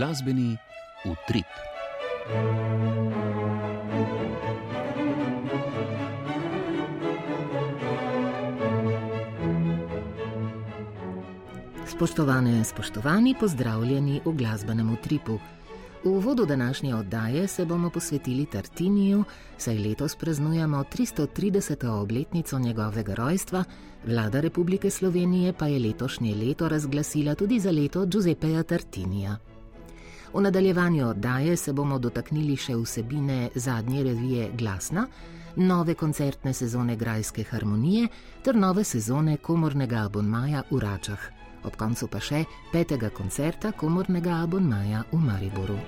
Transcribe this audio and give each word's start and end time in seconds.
glasbeni 0.00 0.56
utrip. 1.04 1.46
Spoštovane, 11.86 12.64
spoštovani, 12.64 13.34
pozdravljeni 13.40 14.20
v 14.24 14.32
glasbenem 14.32 14.92
utripu. 14.92 15.38
V 16.04 16.08
uvodu 16.08 16.46
današnje 16.46 16.94
oddaje 16.94 17.46
se 17.46 17.64
bomo 17.64 17.90
posvetili 17.90 18.46
Tartiniju, 18.46 19.24
saj 19.58 19.78
letos 19.78 20.16
praznujemo 20.16 20.84
330. 20.96 21.86
obletnico 21.86 22.58
njegovega 22.58 23.14
rojstva, 23.14 23.64
vlada 24.06 24.40
Republike 24.40 24.90
Slovenije 24.90 25.52
pa 25.52 25.66
je 25.66 25.78
letošnje 25.78 26.34
leto 26.34 26.68
razglasila 26.68 27.34
tudi 27.34 27.60
za 27.60 27.70
leto 27.70 28.06
Giuseppeja 28.06 28.62
Tartinija. 28.62 29.49
V 30.34 30.40
nadaljevanju 30.40 31.08
oddaje 31.08 31.56
se 31.56 31.72
bomo 31.72 31.98
dotaknili 31.98 32.56
še 32.56 32.76
vsebine 32.76 33.50
zadnje 33.54 34.04
revije 34.04 34.50
Glasna, 34.58 35.06
nove 35.56 35.94
koncertne 35.94 36.52
sezone 36.52 36.96
Grajske 36.96 37.44
harmonije 37.50 38.08
ter 38.44 38.56
nove 38.56 38.84
sezone 38.84 39.36
komornega 39.36 40.04
abonmaja 40.06 40.62
v 40.70 40.78
Račah 40.78 41.30
ob 41.64 41.76
koncu 41.76 42.08
pa 42.12 42.20
še 42.20 42.44
petega 42.72 43.10
koncerta 43.16 43.72
komornega 43.72 44.40
abonmaja 44.44 45.04
v 45.12 45.24
Mariboru. 45.26 45.78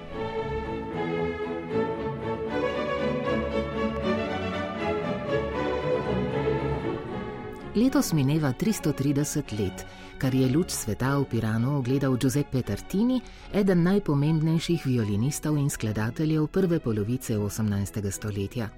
Letos 7.75 8.13
mineva 8.13 8.53
330 8.53 9.59
let, 9.59 9.87
kar 10.19 10.35
je 10.35 10.45
luč 10.53 10.71
sveta 10.77 11.17
v 11.17 11.25
Piranu 11.25 11.79
ogledal 11.79 12.19
Giuseppe 12.21 12.61
Tartini, 12.61 13.17
eden 13.49 13.81
najpomembnejših 13.83 14.85
violinistov 14.85 15.57
in 15.57 15.71
skladateljev 15.73 16.47
prve 16.53 16.81
polovice 16.85 17.39
18. 17.39 18.11
stoletja. 18.11 18.69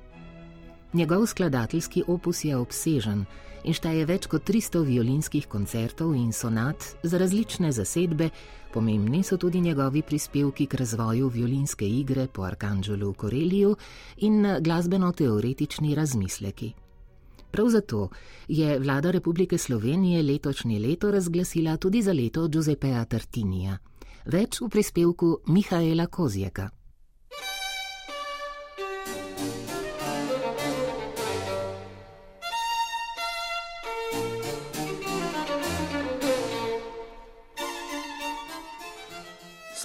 Njegov 0.92 1.26
skladateljski 1.26 2.04
opus 2.06 2.44
je 2.44 2.56
obsežen 2.56 3.24
in 3.64 3.74
šteje 3.74 4.06
več 4.06 4.30
kot 4.30 4.46
300 4.46 4.84
violinskih 4.86 5.50
koncertov 5.50 6.14
in 6.14 6.30
sonat 6.30 6.78
za 7.02 7.18
različne 7.18 7.72
zasedbe, 7.72 8.30
pomembni 8.70 9.24
so 9.26 9.36
tudi 9.36 9.60
njegovi 9.60 10.02
prispevki 10.02 10.66
k 10.66 10.74
razvoju 10.74 11.28
violinske 11.34 11.88
igre 11.88 12.28
po 12.30 12.46
Arkanželu 12.46 13.10
v 13.10 13.14
Koreliju 13.14 13.76
in 14.22 14.38
glasbeno-teoretični 14.62 15.94
razmisleki. 15.98 16.83
Prav 17.54 17.68
zato 17.68 18.08
je 18.48 18.78
vlada 18.78 19.10
Republike 19.10 19.58
Slovenije 19.58 20.22
letošnje 20.22 20.78
leto 20.78 21.10
razglasila 21.10 21.76
tudi 21.76 22.02
za 22.02 22.12
leto 22.12 22.48
Giuseppeja 22.48 23.04
Tartinija. 23.04 23.76
Več 24.26 24.58
v 24.60 24.68
prispevku 24.68 25.28
Mihaela 25.46 26.06
Kozjeka. 26.06 26.70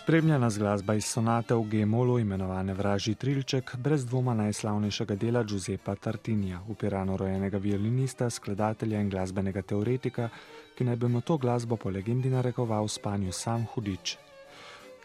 Spremlja 0.09 0.37
nas 0.37 0.57
glasba 0.57 0.93
iz 0.97 1.05
sonate 1.05 1.53
v 1.53 1.67
G-molu 1.69 2.15
imenovane 2.19 2.73
Vražji 2.73 3.13
trilček, 3.15 3.75
brez 3.77 4.05
dvoma 4.09 4.33
najslavnejšega 4.33 5.15
dela 5.15 5.43
Giuseppa 5.43 5.93
Tartinija, 5.95 6.63
upirano 6.67 7.17
rojenega 7.17 7.57
violinista, 7.61 8.29
skladatelja 8.29 9.03
in 9.05 9.11
glasbenega 9.13 9.61
teoretika, 9.61 10.31
ki 10.73 10.87
naj 10.87 10.95
bi 10.95 11.11
mu 11.13 11.21
to 11.21 11.37
glasbo 11.37 11.77
po 11.77 11.93
legendi 11.93 12.33
narekoval 12.33 12.89
spanju 12.89 13.31
sam 13.31 13.67
hudič. 13.75 14.15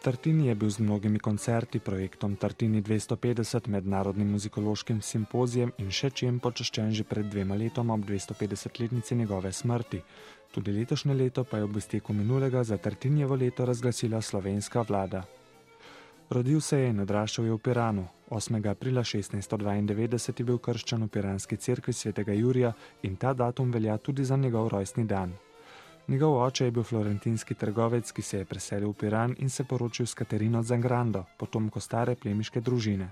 Tartini 0.01 0.47
je 0.47 0.55
bil 0.55 0.69
z 0.69 0.79
mnogimi 0.79 1.19
koncerti, 1.19 1.79
projektom 1.79 2.35
Tartini 2.35 2.81
250, 2.81 3.67
mednarodnim 3.67 4.31
muzikološkim 4.31 5.01
simpozijem 5.01 5.71
in 5.77 5.89
še 5.89 6.09
čem 6.09 6.39
počaščen 6.39 6.91
že 6.93 7.05
pred 7.05 7.29
dvema 7.29 7.53
letoma 7.55 7.93
ob 7.93 8.09
250-letnici 8.09 9.15
njegove 9.15 9.53
smrti. 9.53 10.01
Tudi 10.55 10.71
letošnje 10.71 11.13
leto 11.13 11.43
pa 11.43 11.57
je 11.57 11.63
ob 11.63 11.77
izteku 11.77 12.13
minulega 12.13 12.63
za 12.63 12.77
Tartinjevo 12.77 13.35
leto 13.35 13.65
razglasila 13.65 14.21
slovenska 14.21 14.81
vlada. 14.87 15.23
Rodil 16.29 16.61
se 16.61 16.79
je 16.79 16.89
in 16.89 16.99
odraščal 16.99 17.45
je 17.45 17.51
v 17.51 17.57
Piranu. 17.57 18.05
8. 18.29 18.69
aprila 18.69 19.03
1692 19.03 20.39
je 20.39 20.45
bil 20.45 20.57
krščan 20.57 21.03
v 21.03 21.07
Piranski 21.07 21.57
cerkvi 21.57 21.93
svetega 21.93 22.33
Jurija 22.33 22.71
in 23.03 23.15
ta 23.15 23.33
datum 23.33 23.71
velja 23.71 23.97
tudi 23.97 24.23
za 24.23 24.37
njegov 24.37 24.67
rojstni 24.67 25.03
dan. 25.05 25.33
Njegov 26.07 26.37
oče 26.45 26.65
je 26.65 26.71
bil 26.71 26.83
florentinski 26.83 27.53
trgovec, 27.53 28.11
ki 28.11 28.21
se 28.21 28.37
je 28.37 28.45
preselil 28.45 28.89
v 28.89 28.93
Piran 28.93 29.35
in 29.37 29.49
se 29.49 29.63
poročil 29.63 30.05
s 30.05 30.13
Katerino 30.13 30.63
Zangrando, 30.63 31.25
potomko 31.37 31.79
stare 31.79 32.15
plemiške 32.15 32.61
družine. 32.61 33.11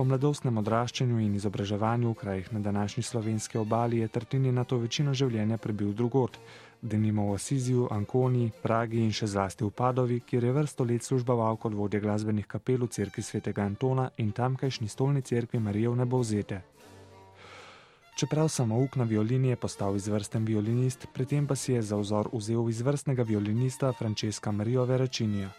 Po 0.00 0.04
mladostnem 0.08 0.56
odraščanju 0.56 1.18
in 1.20 1.34
izobraževanju 1.36 2.10
v 2.10 2.16
krajih 2.16 2.46
na 2.54 2.60
današnji 2.64 3.02
slovenski 3.02 3.58
obali 3.58 3.98
je 3.98 4.08
Tartini 4.08 4.52
na 4.52 4.64
to 4.64 4.78
večino 4.80 5.12
življenja 5.14 5.58
prebil 5.60 5.90
drugot, 5.92 6.38
denimo 6.80 7.26
v 7.26 7.34
Asiziju, 7.34 7.88
Ankoni, 7.92 8.46
Pragi 8.62 9.02
in 9.04 9.12
še 9.12 9.28
zlasti 9.28 9.68
v 9.68 9.70
Padovi, 9.82 10.22
kjer 10.24 10.48
je 10.48 10.56
vrsto 10.56 10.88
let 10.88 11.04
služboval 11.04 11.60
kot 11.60 11.76
vodja 11.76 12.00
glasbenih 12.00 12.48
kapel 12.48 12.86
v 12.86 12.88
cerkvi 12.96 13.22
svetega 13.22 13.68
Antona 13.68 14.08
in 14.16 14.32
tamkajšnji 14.32 14.88
stolni 14.88 15.20
cerkvi 15.20 15.60
Marije 15.60 15.92
v 15.92 16.00
nebovzete. 16.00 16.64
Čeprav 18.16 18.48
samouk 18.48 18.96
na 18.96 19.04
violini 19.04 19.52
je 19.52 19.60
postal 19.68 20.00
izvrsten 20.00 20.48
violinist, 20.48 21.10
pri 21.12 21.28
tem 21.28 21.46
pa 21.46 21.52
si 21.52 21.76
je 21.76 21.82
za 21.82 22.00
vzor 22.00 22.32
vzel 22.32 22.72
izvrstnega 22.72 23.22
violinista 23.22 23.92
Francesca 23.92 24.48
Mario 24.48 24.88
Verečinija. 24.88 25.52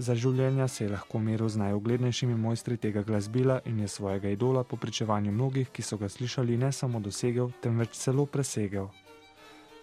Za 0.00 0.14
življenja 0.16 0.64
se 0.64 0.86
je 0.86 0.90
lahko 0.94 1.18
meril 1.20 1.48
z 1.52 1.60
najuglednejšimi 1.60 2.32
mojstri 2.40 2.78
tega 2.80 3.02
glasbila 3.04 3.58
in 3.68 3.82
je 3.82 3.88
svojega 3.88 4.30
idola 4.32 4.62
po 4.64 4.78
pričevanju 4.80 5.32
mnogih, 5.32 5.68
ki 5.68 5.82
so 5.84 5.98
ga 6.00 6.08
slišali, 6.08 6.56
ne 6.56 6.70
samo 6.72 7.02
dosegel, 7.04 7.50
temveč 7.60 7.98
celo 8.00 8.24
presegel. 8.24 8.88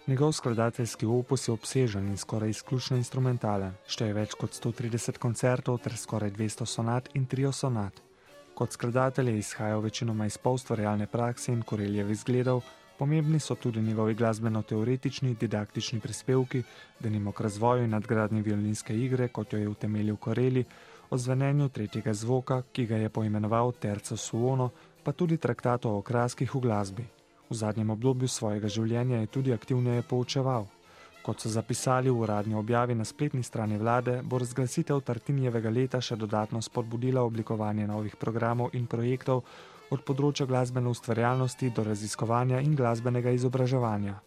Njegov 0.07 0.31
skladateljski 0.33 1.05
opus 1.05 1.47
je 1.47 1.53
obsežen 1.53 2.07
in 2.09 2.17
skoraj 2.17 2.49
izključno 2.49 2.97
instrumentalen, 2.97 3.75
šteje 3.85 4.17
več 4.17 4.33
kot 4.41 4.57
130 4.57 5.21
koncertov 5.21 5.77
ter 5.85 5.93
skoraj 5.93 6.33
200 6.33 6.65
sonat 6.65 7.13
in 7.13 7.29
trio 7.29 7.51
sonat. 7.51 8.01
Kot 8.57 8.73
skladatelj 8.73 9.29
je 9.35 9.37
izhajal 9.43 9.85
večinoma 9.85 10.25
iz 10.25 10.37
polstva 10.41 10.81
realne 10.81 11.05
prakse 11.05 11.53
in 11.53 11.61
koreljevih 11.61 12.17
zgledov, 12.17 12.63
Pomembni 12.97 13.39
so 13.39 13.55
tudi 13.55 13.81
njegovi 13.81 14.15
glasbeno-teoretični 14.15 15.35
didaktični 15.35 15.99
prispevki, 15.99 16.63
da 16.99 17.09
nimo 17.09 17.31
k 17.31 17.41
razvoju 17.41 17.83
in 17.83 17.89
nadgradnji 17.89 18.41
violinske 18.41 18.95
igre, 18.97 19.27
kot 19.27 19.53
jo 19.53 19.59
je 19.59 19.69
utemeljil 19.69 20.15
Koreli, 20.15 20.63
o 21.09 21.17
zvenenju 21.17 21.69
tretjega 21.69 22.13
zvoka, 22.13 22.61
ki 22.71 22.85
ga 22.85 22.97
je 22.97 23.09
poimenoval 23.09 23.71
Terco 23.71 24.17
Suono, 24.17 24.69
pa 25.03 25.11
tudi 25.11 25.37
traktat 25.37 25.85
o 25.85 25.97
okraskih 25.97 26.55
v 26.55 26.59
glasbi. 26.59 27.05
V 27.49 27.55
zadnjem 27.55 27.89
obdobju 27.89 28.27
svojega 28.27 28.67
življenja 28.67 29.21
je 29.21 29.27
tudi 29.27 29.53
aktivneje 29.53 30.01
poučeval. 30.01 30.65
Kot 31.21 31.39
so 31.39 31.49
zapisali 31.49 32.09
v 32.09 32.19
uradni 32.23 32.55
objavi 32.55 32.95
na 32.95 33.05
spletni 33.05 33.43
strani 33.43 33.77
vlade, 33.77 34.21
bo 34.23 34.39
razglasitev 34.39 35.01
Tartinjevega 35.03 35.69
leta 35.69 36.01
še 36.01 36.15
dodatno 36.15 36.61
spodbudila 36.61 37.21
oblikovanje 37.21 37.87
novih 37.87 38.15
programov 38.15 38.73
in 38.73 38.87
projektov, 38.87 39.43
od 39.89 40.03
področja 40.03 40.45
glasbene 40.45 40.89
ustvarjalnosti 40.91 41.69
do 41.69 41.83
raziskovanja 41.87 42.59
in 42.59 42.75
glasbenega 42.75 43.31
izobraževanja. 43.31 44.19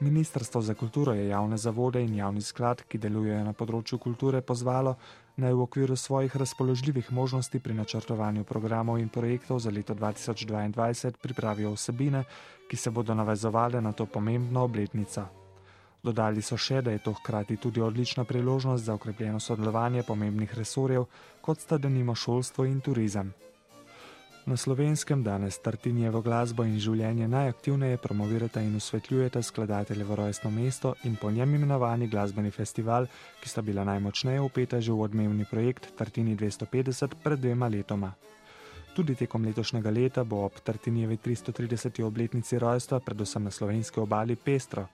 Ministrstvo 0.00 0.60
za 0.60 0.74
kulturo 0.74 1.14
je 1.14 1.28
javne 1.28 1.56
zavode 1.56 2.02
in 2.04 2.14
javni 2.14 2.42
sklad, 2.42 2.82
ki 2.88 2.98
delujejo 2.98 3.44
na 3.44 3.54
področju 3.56 3.96
kulture, 3.98 4.42
pozvalo 4.44 4.96
naj 5.40 5.54
v 5.56 5.62
okviru 5.64 5.96
svojih 5.96 6.36
razpoložljivih 6.36 7.12
možnosti 7.12 7.60
pri 7.60 7.74
načrtovanju 7.74 8.44
programov 8.44 8.98
in 9.00 9.08
projektov 9.08 9.62
za 9.64 9.70
leto 9.70 9.94
2022 9.94 11.16
pripravijo 11.22 11.72
vsebine, 11.72 12.24
ki 12.68 12.76
se 12.76 12.90
bodo 12.90 13.14
navezovale 13.14 13.80
na 13.80 13.92
to 13.92 14.06
pomembno 14.06 14.64
obletnico. 14.68 15.24
Dodali 16.02 16.42
so 16.42 16.60
še, 16.60 16.82
da 16.82 16.92
je 16.92 17.00
to 17.00 17.16
hkrati 17.16 17.56
tudi 17.56 17.80
odlična 17.80 18.24
priložnost 18.24 18.84
za 18.84 18.94
okrepljeno 18.94 19.40
sodelovanje 19.40 20.02
pomembnih 20.02 20.54
resorjev, 20.54 21.08
kot 21.40 21.60
sta 21.60 21.78
denimo 21.78 22.14
šolstvo 22.14 22.68
in 22.68 22.80
turizem. 22.80 23.32
Na 24.46 24.54
slovenskem 24.56 25.24
danes 25.26 25.56
Tartinjevo 25.58 26.20
glasbo 26.22 26.62
in 26.62 26.76
življenje 26.78 27.26
najaktivneje 27.26 27.96
promovirata 27.98 28.60
in 28.62 28.76
usvetljujeta 28.78 29.40
skladateljevo 29.42 30.14
rojstno 30.20 30.50
mesto 30.54 30.92
in 31.02 31.16
po 31.18 31.32
njem 31.34 31.54
imenovani 31.54 32.06
glasbeni 32.06 32.52
festival, 32.54 33.08
ki 33.42 33.48
sta 33.50 33.64
bila 33.66 33.82
najmočneje 33.84 34.40
upeta 34.40 34.78
že 34.80 34.92
v 34.92 35.02
odmevni 35.02 35.44
projekt 35.50 35.88
Tartini 35.98 36.36
250 36.36 37.16
pred 37.24 37.42
dvema 37.42 37.66
letoma. 37.68 38.12
Tudi 38.94 39.16
tekom 39.18 39.44
letošnjega 39.44 39.90
leta 39.90 40.24
bo 40.24 40.44
ob 40.44 40.60
Tartinjevi 40.62 41.18
330. 41.24 42.04
obletnici 42.06 42.58
rojstva 42.58 43.00
predvsem 43.00 43.44
na 43.44 43.50
slovenski 43.50 44.00
obali 44.00 44.36
pestro. 44.36 44.86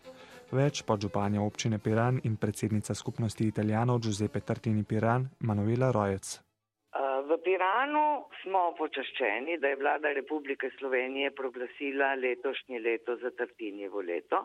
Več 0.51 0.81
podžupanja 0.83 1.43
občine 1.45 1.79
Piran 1.79 2.23
in 2.25 2.41
predsednica 2.41 2.95
skupnosti 2.95 3.45
italijanov 3.47 4.01
Giuseppe 4.01 4.41
Tartini 4.41 4.83
Piran, 4.83 5.29
Manuela 5.41 5.93
Rojec. 5.93 6.52
V 7.63 7.65
Piranu 7.65 8.25
smo 8.43 8.61
počaščeni, 8.75 9.55
da 9.63 9.71
je 9.71 9.77
vlada 9.79 10.11
Republike 10.17 10.67
Slovenije 10.79 11.29
proglasila 11.31 12.09
letošnje 12.19 12.81
leto 12.83 13.15
za 13.21 13.31
Tartinjevo 13.39 14.01
leto 14.03 14.41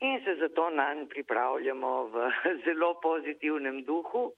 in 0.00 0.16
se 0.24 0.34
zato 0.40 0.70
nanj 0.70 1.02
pripravljamo 1.12 1.90
v 2.14 2.30
zelo 2.64 2.94
pozitivnem 3.02 3.82
duhu. 3.84 4.32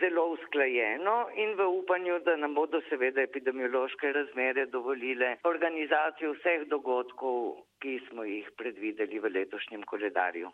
zelo 0.00 0.24
usklajeno 0.34 1.14
in 1.34 1.54
v 1.54 1.68
upanju, 1.78 2.18
da 2.26 2.36
nam 2.36 2.54
bodo 2.54 2.80
seveda 2.88 3.22
epidemiološke 3.22 4.12
razmere 4.12 4.66
dovolile 4.66 5.36
organizacijo 5.44 6.32
vseh 6.34 6.66
dogodkov, 6.66 7.62
ki 7.78 8.00
smo 8.08 8.24
jih 8.24 8.50
predvideli 8.58 9.18
v 9.18 9.30
letošnjem 9.36 9.82
koledarju. 9.92 10.50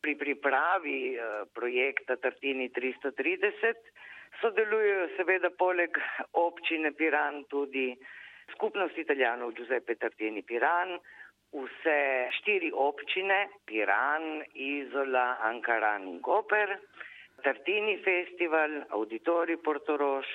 Pri 0.00 0.16
pripravi 0.16 1.00
eh, 1.14 1.44
projekta 1.54 2.16
Tartini 2.16 2.70
330 2.70 3.91
sodelujejo 4.42 5.08
seveda 5.16 5.50
poleg 5.58 5.98
občine 6.38 6.92
Piran 6.98 7.44
tudi 7.50 7.92
skupnost 8.52 8.98
italijanov 8.98 9.54
Giuseppe 9.56 9.94
Tartini 9.94 10.42
Piran, 10.42 10.96
vse 11.52 11.98
štiri 12.40 12.72
občine, 12.74 13.48
Piran, 13.68 14.42
Izola, 14.54 15.38
Ankaran 15.48 16.08
in 16.08 16.20
Koper, 16.20 16.76
Tartini 17.42 17.98
festival, 18.04 18.82
auditori 18.90 19.56
Portoroš, 19.56 20.28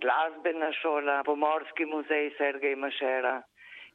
glasbena 0.00 0.72
šola, 0.80 1.22
pomorski 1.24 1.86
muzej 1.86 2.32
Sergej 2.38 2.76
Mašera, 2.76 3.40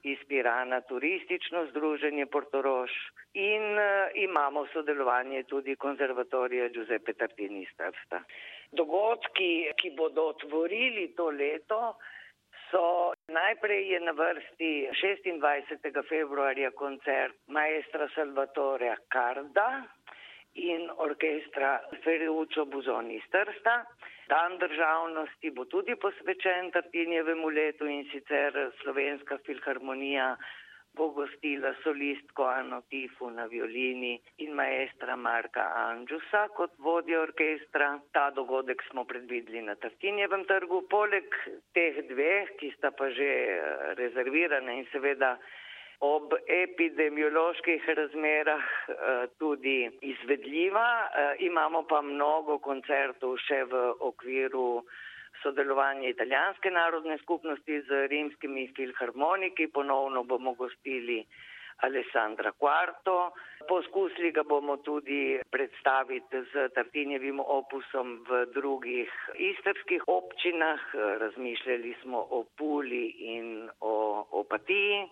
iz 0.06 0.18
Pirana 0.30 0.82
turistično 0.82 1.66
združenje 1.72 2.26
Portoroš 2.26 2.92
in 3.34 3.64
uh, 3.74 4.14
imamo 4.16 4.66
sodelovanje 4.74 5.44
tudi 5.44 5.76
konzervatorija 5.76 6.68
Giuseppe 6.70 7.14
Tartini 7.14 7.62
iz 7.62 7.72
Trsta. 7.78 8.22
Dogodki, 8.78 9.72
ki 9.82 9.94
bodo 9.98 10.30
otvorili 10.34 11.14
to 11.18 11.30
leto, 11.30 11.96
so 12.72 13.14
najprej 13.28 13.92
je 13.94 14.00
na 14.00 14.12
vrsti 14.12 14.72
26. 14.92 16.02
februarja 16.10 16.72
koncert 16.72 17.36
maestra 17.48 18.08
Salvatore 18.16 18.96
Carda 19.14 19.70
in 20.56 20.90
orkestra 20.98 21.80
Ferruccio 22.04 22.66
Buzoni 22.66 23.16
iz 23.16 23.28
Trsta. 23.32 23.84
Dan 24.28 24.58
državnosti 24.58 25.52
bo 25.52 25.66
tudi 25.66 25.96
posvečen 25.96 26.72
Tartinjevemu 26.74 27.50
letu 27.50 27.86
in 27.86 28.08
sicer 28.12 28.72
Slovenska 28.82 29.38
filharmonija 29.46 30.36
bo 30.98 31.10
gostila 31.10 31.74
solistko 31.84 32.48
Ano 32.48 32.82
Tifu 32.90 33.30
na 33.30 33.46
violini 33.46 34.14
in 34.38 34.54
maestra 34.56 35.16
Marka 35.16 35.66
Anđusa 35.76 36.48
kot 36.56 36.72
vodja 36.78 37.22
orkestra. 37.22 38.00
Ta 38.12 38.30
dogodek 38.32 38.84
smo 38.90 39.04
predvideli 39.04 39.62
na 39.62 39.76
Tartinjevem 39.76 40.46
trgu. 40.46 40.82
Poleg 40.90 41.36
teh 41.74 42.02
dveh, 42.10 42.56
ki 42.60 42.72
sta 42.78 42.92
pa 42.92 43.10
že 43.10 43.30
eh, 43.44 43.94
rezervirane 44.00 44.80
in 44.80 44.88
seveda 44.92 45.36
ob 46.00 46.34
epidemioloških 46.48 47.90
razmerah 47.98 48.64
eh, 48.64 49.28
tudi 49.40 49.90
izvedljiva, 50.02 50.88
eh, 51.04 51.36
imamo 51.40 51.84
pa 51.88 52.02
mnogo 52.02 52.60
koncertov 52.60 53.38
še 53.48 53.64
v 53.72 53.84
okviru 54.00 54.84
sodelovanje 55.44 56.10
italijanske 56.10 56.72
narodne 56.72 57.18
skupnosti 57.18 57.82
z 57.82 58.08
rimskimi 58.08 58.68
filharmoniki, 58.76 59.68
ponovno 59.68 60.24
bomo 60.24 60.54
gostili 60.54 61.26
Alessandra 61.82 62.52
Quarto. 62.52 63.32
Poskusili 63.68 64.32
ga 64.32 64.44
bomo 64.44 64.78
tudi 64.78 65.40
predstaviti 65.52 66.44
z 66.54 66.70
Tartinjevim 66.76 67.40
opusom 67.40 68.24
v 68.30 68.46
drugih 68.54 69.12
istrskih 69.36 70.04
občinah. 70.08 70.80
Razmišljali 71.20 71.96
smo 72.02 72.28
o 72.30 72.46
Puli 72.58 73.06
in 73.36 73.70
o 73.82 74.28
Opatiji. 74.32 75.08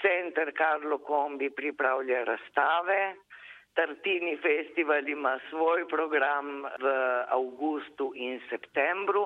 Center 0.00 0.52
Karlo 0.56 0.98
Kombi 0.98 1.50
pripravlja 1.50 2.24
razstave. 2.24 3.14
Tartini 3.80 4.36
festival 4.36 5.08
ima 5.08 5.38
svoj 5.48 5.88
program 5.88 6.66
v 6.84 6.90
avgustu 7.32 8.12
in 8.14 8.36
septembru. 8.50 9.22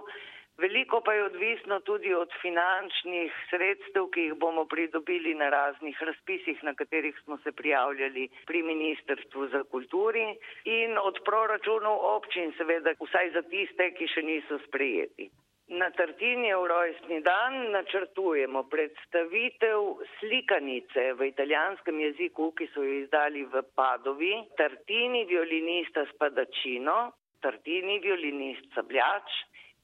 Veliko 0.63 1.01
pa 1.01 1.13
je 1.15 1.25
odvisno 1.25 1.81
tudi 1.81 2.15
od 2.15 2.31
finančnih 2.43 3.33
sredstev, 3.51 4.07
ki 4.15 4.29
jih 4.29 4.37
bomo 4.39 4.63
pridobili 4.71 5.35
na 5.35 5.49
raznih 5.51 6.03
razpisih, 6.09 6.63
na 6.63 6.75
katerih 6.75 7.19
smo 7.25 7.39
se 7.43 7.53
prijavljali 7.53 8.29
pri 8.47 8.63
Ministrstvu 8.63 9.49
za 9.49 9.65
kulturi 9.65 10.27
in 10.65 10.99
od 11.03 11.19
proračunov 11.25 11.99
občin, 12.17 12.55
seveda 12.57 12.95
vsaj 13.01 13.35
za 13.35 13.43
tiste, 13.43 13.91
ki 13.99 14.07
še 14.15 14.23
niso 14.23 14.61
sprejeti. 14.69 15.31
Na 15.69 15.91
Tartinijev 15.91 16.67
rojstni 16.67 17.21
dan 17.21 17.55
načrtujemo 17.73 18.63
predstavitev 18.69 19.79
slikanice 20.19 21.13
v 21.13 21.29
italijanskem 21.29 22.01
jeziku, 22.01 22.51
ki 22.53 22.67
so 22.75 22.83
jo 22.85 22.99
izdali 23.01 23.45
v 23.45 23.63
Padovi, 23.75 24.35
Tartini 24.59 25.25
violinista 25.25 26.05
Spadačino, 26.13 26.99
Tartini 27.41 27.97
violinist 28.05 28.69
Sabljač 28.75 29.39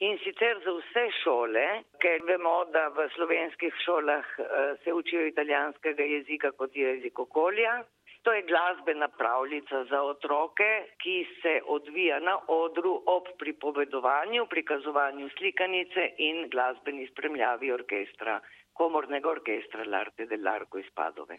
in 0.04 0.18
sicer 0.24 0.60
za 0.64 0.74
vse 0.76 1.06
šole, 1.22 1.64
ker 2.04 2.28
vemo, 2.28 2.58
da 2.76 2.88
v 2.92 3.08
slovenskih 3.16 3.80
šolah 3.84 4.28
eh, 4.36 4.76
se 4.84 4.92
učijo 4.92 5.24
italijanskega 5.32 6.04
jezika 6.12 6.52
kot 6.60 6.76
jezik 6.76 7.18
okolja. 7.18 7.80
To 8.22 8.32
je 8.32 8.42
glasbena 8.42 9.08
pravljica 9.08 9.84
za 9.84 10.02
otroke, 10.02 10.70
ki 11.02 11.26
se 11.42 11.60
odvija 11.66 12.18
na 12.20 12.38
odru 12.48 13.02
ob 13.06 13.30
pripovedovanju, 13.38 14.46
prikazovanju 14.46 15.28
slikanice 15.38 16.10
in 16.18 16.48
glasbeni 16.48 17.06
spremljavi 17.12 17.72
orkestra, 17.72 18.40
komornega 18.72 19.30
orkestra 19.30 19.84
Larte 19.86 20.26
dell'Arco 20.26 20.78
iz 20.78 20.90
Padove. 20.94 21.38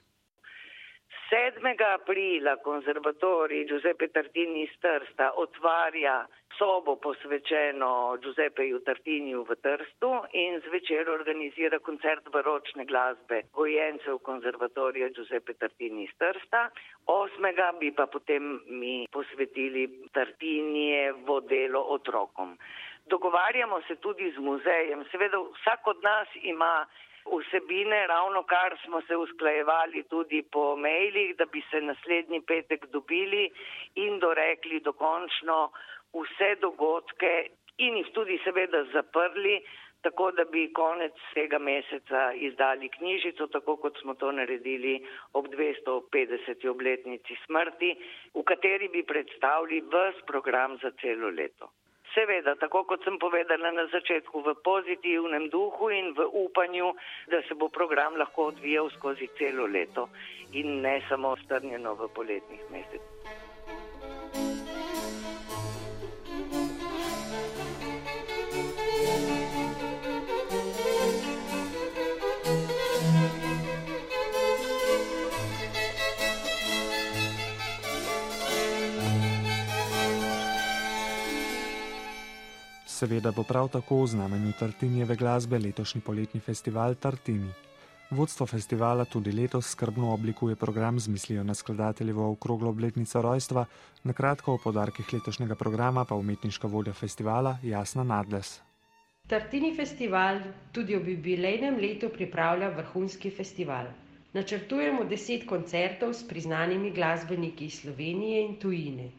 7. 1.29 1.83
aprila 1.93 2.55
konzervatorij 2.57 3.65
Giuseppe 3.67 4.07
Tartini 4.07 4.63
iz 4.63 4.73
Trsta 4.81 5.31
otvarja 5.35 6.25
sobo 6.57 6.95
posvečeno 6.95 8.17
Giuseppeju 8.21 8.79
Tartiniju 8.85 9.43
v 9.49 9.55
Trstu 9.61 10.11
in 10.33 10.61
zvečer 10.67 11.09
organizira 11.09 11.79
koncert 11.79 12.29
baročne 12.29 12.85
glasbe 12.85 13.41
gojencev 13.53 14.17
konzervatorija 14.17 15.09
Giuseppe 15.09 15.53
Tartini 15.53 16.03
iz 16.03 16.13
Trsta. 16.17 16.69
8. 17.07 17.79
bi 17.79 17.91
pa 17.91 18.05
potem 18.05 18.61
mi 18.67 19.07
posvetili 19.11 20.07
Tartinijevo 20.13 21.39
delo 21.41 21.81
otrokom. 21.81 22.57
Dogovarjamo 23.05 23.81
se 23.87 23.95
tudi 23.95 24.31
z 24.31 24.39
muzejem. 24.39 25.05
Seveda 25.11 25.37
vsak 25.37 25.87
od 25.87 26.03
nas 26.03 26.27
ima 26.41 26.85
vsebine, 27.25 28.07
ravno 28.07 28.43
kar 28.43 28.77
smo 28.83 29.01
se 29.01 29.15
usklajevali 29.15 30.03
tudi 30.03 30.43
po 30.51 30.75
mailih, 30.75 31.35
da 31.37 31.45
bi 31.45 31.61
se 31.71 31.81
naslednji 31.81 32.41
petek 32.41 32.85
dobili 32.85 33.49
in 33.95 34.19
dorekli 34.19 34.79
dokončno 34.79 35.71
vse 36.13 36.55
dogodke 36.61 37.33
in 37.77 37.97
jih 37.97 38.11
tudi 38.13 38.37
seveda 38.43 38.83
zaprli, 38.93 39.61
tako 40.01 40.31
da 40.31 40.43
bi 40.43 40.73
konec 40.73 41.13
tega 41.33 41.59
meseca 41.59 42.21
izdali 42.33 42.89
knjižico, 42.89 43.47
tako 43.47 43.75
kot 43.75 43.99
smo 44.01 44.13
to 44.13 44.31
naredili 44.31 44.95
ob 45.33 45.47
250. 45.47 46.67
obletnici 46.69 47.37
smrti, 47.45 47.91
v 48.33 48.43
kateri 48.43 48.87
bi 48.87 49.03
predstavili 49.03 49.81
vse 49.81 50.25
program 50.25 50.77
za 50.83 50.91
celo 51.01 51.29
leto. 51.29 51.71
Seveda, 52.13 52.55
tako 52.59 52.83
kot 52.83 53.05
sem 53.07 53.19
povedala 53.19 53.71
na 53.71 53.85
začetku, 53.87 54.41
v 54.43 54.55
pozitivnem 54.63 55.47
duhu 55.49 55.89
in 55.89 56.11
v 56.17 56.27
upanju, 56.43 56.91
da 57.31 57.39
se 57.47 57.55
bo 57.55 57.69
program 57.69 58.17
lahko 58.19 58.51
odvijal 58.51 58.89
skozi 58.97 59.29
celo 59.37 59.65
leto 59.65 60.09
in 60.51 60.81
ne 60.81 60.99
samo 61.07 61.35
strnjeno 61.45 61.95
v 61.95 62.11
poletnih 62.15 62.67
mesecih. 62.71 63.50
Seveda 83.01 83.31
bo 83.33 83.41
prav 83.41 83.67
tako 83.73 84.03
v 84.03 84.07
znamenju 84.07 84.51
Tartinjeve 84.59 85.15
glasbe 85.17 85.57
letošnji 85.59 86.01
poletni 86.05 86.39
festival 86.39 86.95
Tartini. 86.95 87.49
Vodstvo 88.11 88.45
festivala 88.45 89.05
tudi 89.05 89.31
letos 89.31 89.71
skrbno 89.71 90.11
oblikuje 90.13 90.55
program 90.55 90.99
z 90.99 91.07
mislijo 91.07 91.43
na 91.43 91.53
skladateljevo 91.53 92.27
okroglo 92.31 92.69
obletnico 92.69 93.21
rojstva, 93.21 93.65
na 94.03 94.13
kratko 94.13 94.53
o 94.53 94.59
podarkih 94.63 95.13
letošnjega 95.13 95.55
programa 95.55 96.05
pa 96.05 96.15
umetniška 96.15 96.67
vodja 96.67 96.93
festivala 96.93 97.57
Jasna 97.63 98.03
Nadles. 98.03 98.61
Tartini 99.27 99.73
festival 99.75 100.39
tudi 100.71 100.95
ob 100.95 101.07
jubilejnem 101.07 101.81
letu 101.81 102.09
pripravlja 102.13 102.69
vrhunski 102.69 103.31
festival. 103.31 103.89
Načrtujemo 104.33 105.09
deset 105.09 105.49
koncertov 105.49 106.13
s 106.13 106.27
priznanimi 106.27 106.91
glasbeniki 106.91 107.65
iz 107.65 107.81
Slovenije 107.81 108.45
in 108.45 108.55
tujine. 108.59 109.09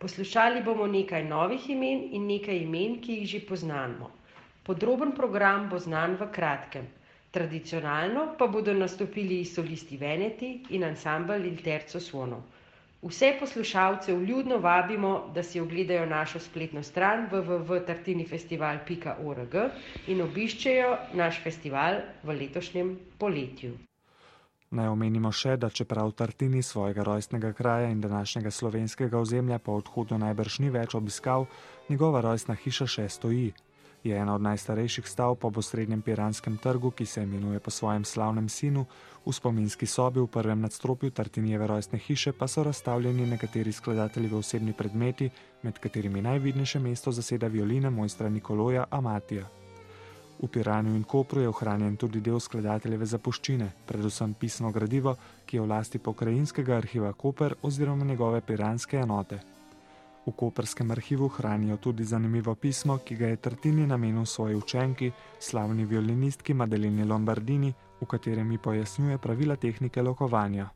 Poslušali 0.00 0.62
bomo 0.64 0.86
nekaj 0.86 1.24
novih 1.28 1.70
imen 1.70 1.98
in 2.18 2.26
nekaj 2.26 2.56
imen, 2.58 3.00
ki 3.04 3.12
jih 3.18 3.26
že 3.34 3.40
poznamo. 3.48 4.06
Podroben 4.68 5.12
program 5.18 5.66
bo 5.68 5.78
znan 5.78 6.16
v 6.20 6.28
kratkem. 6.36 6.86
Tradicionalno 7.30 8.22
pa 8.38 8.46
bodo 8.46 8.74
nastopili 8.74 9.44
solisti 9.44 9.96
Veneti 9.96 10.50
in 10.70 10.84
ansambl 10.88 11.44
Il 11.50 11.56
Terzo 11.66 12.00
Suono. 12.00 12.40
Vse 13.02 13.36
poslušalce 13.40 14.14
vljudno 14.14 14.58
vabimo, 14.58 15.30
da 15.34 15.42
si 15.42 15.60
ogledajo 15.60 16.06
našo 16.06 16.38
spletno 16.40 16.82
stran 16.82 17.28
www.tartinifestival.org 17.32 19.54
in 20.06 20.22
obiščejo 20.22 20.96
naš 21.14 21.42
festival 21.44 21.94
v 22.22 22.32
letošnjem 22.40 22.98
poletju. 23.18 23.89
Naj 24.70 24.86
omenimo 24.86 25.32
še, 25.34 25.56
da 25.56 25.70
čeprav 25.70 26.12
Tartini 26.14 26.62
svojega 26.62 27.02
rojstnega 27.02 27.52
kraja 27.52 27.88
in 27.90 28.00
današnjega 28.00 28.50
slovenskega 28.50 29.18
ozemlja 29.18 29.58
po 29.58 29.74
odhodu 29.80 30.18
najbrž 30.18 30.58
ni 30.58 30.70
več 30.70 30.94
obiskal, 30.94 31.46
njegova 31.88 32.20
rojstna 32.20 32.54
hiša 32.54 32.86
še 32.86 33.08
stoji 33.08 33.50
je 34.04 34.16
ena 34.16 34.34
od 34.34 34.42
najstarejših 34.42 35.08
stavb 35.08 35.38
po 35.38 35.52
osrednjem 35.56 36.02
Piranskem 36.02 36.56
trgu, 36.56 36.90
ki 36.90 37.06
se 37.06 37.22
imenuje 37.22 37.60
po 37.60 37.70
svojem 37.70 38.04
slavnem 38.04 38.48
sinu. 38.48 38.86
V 39.26 39.32
spominski 39.32 39.86
sobi 39.86 40.20
v 40.20 40.26
prvem 40.26 40.60
nadstropju 40.60 41.10
Tartinijeve 41.10 41.66
rojstne 41.66 41.98
hiše 41.98 42.32
pa 42.32 42.48
so 42.48 42.62
razstavljeni 42.62 43.26
nekateri 43.26 43.72
skladatelji 43.72 44.34
osebni 44.34 44.72
predmeti, 44.72 45.30
med 45.62 45.78
katerimi 45.78 46.22
najvidnejše 46.22 46.78
mesto 46.78 47.12
zaseda 47.12 47.46
violina 47.46 47.90
mojstra 47.90 48.28
Nikoloja 48.28 48.84
Amatija. 48.90 49.59
V 50.42 50.48
Piranju 50.48 50.94
in 50.94 51.04
Kopru 51.04 51.40
je 51.40 51.48
ohranjen 51.48 51.96
tudi 52.00 52.20
del 52.24 52.40
skladateljeve 52.40 53.06
zapuščine, 53.06 53.66
predvsem 53.86 54.32
pisno 54.40 54.70
gradivo, 54.72 55.12
ki 55.44 55.58
je 55.58 55.64
v 55.64 55.68
lasti 55.68 55.98
pokrajinskega 56.00 56.78
arhiva 56.80 57.12
Koper 57.12 57.54
oziroma 57.62 58.04
njegove 58.04 58.40
piranske 58.40 58.96
enote. 58.96 59.40
V 60.24 60.32
Koperskem 60.32 60.90
arhivu 60.90 61.28
hranijo 61.28 61.76
tudi 61.76 62.04
zanimivo 62.04 62.54
pismo, 62.54 62.98
ki 63.04 63.16
ga 63.16 63.28
je 63.28 63.36
Trtini 63.36 63.86
namenil 63.86 64.24
svoji 64.24 64.56
učenki, 64.56 65.12
slavni 65.38 65.84
violinistki 65.84 66.54
Madelini 66.54 67.04
Lombardini, 67.04 67.74
v 68.00 68.06
katerem 68.06 68.48
mi 68.48 68.58
pojasnjuje 68.58 69.18
pravila 69.18 69.56
tehnike 69.56 70.02
lokovanja. 70.02 70.70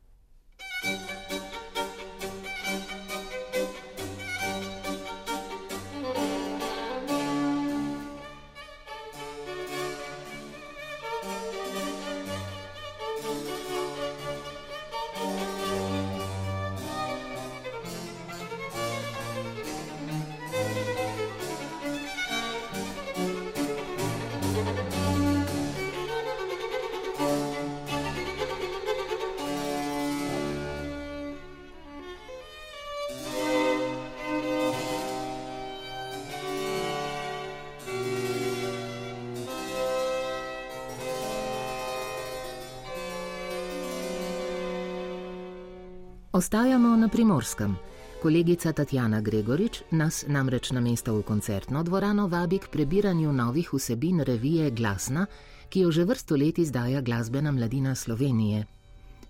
Ostajamo 46.35 46.97
na 46.97 47.09
primorskem. 47.09 47.77
Kolegica 48.23 48.73
Tatjana 48.73 49.21
Gregorič 49.21 49.83
nas 49.91 50.25
namreč 50.29 50.71
na 50.71 50.81
mesto 50.81 51.15
v 51.15 51.23
koncertno 51.23 51.83
dvorano 51.83 52.27
vabi 52.29 52.59
k 52.59 52.69
prebiranju 52.69 53.33
novih 53.33 53.71
vsebin 53.75 54.21
revije 54.21 54.71
Glasna, 54.71 55.27
ki 55.69 55.81
jo 55.81 55.91
že 55.91 56.05
vrsto 56.05 56.37
let 56.37 56.59
izdaja 56.59 57.01
glasbena 57.01 57.53
mladina 57.53 57.95
Slovenije. 57.95 58.67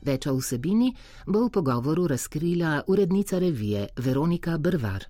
Več 0.00 0.26
o 0.26 0.34
vsebini 0.36 0.94
bo 1.26 1.44
v 1.44 1.50
pogovoru 1.50 2.06
razkrila 2.06 2.82
urednica 2.88 3.38
revije 3.38 3.88
Veronika 3.96 4.56
Brvar. 4.58 5.04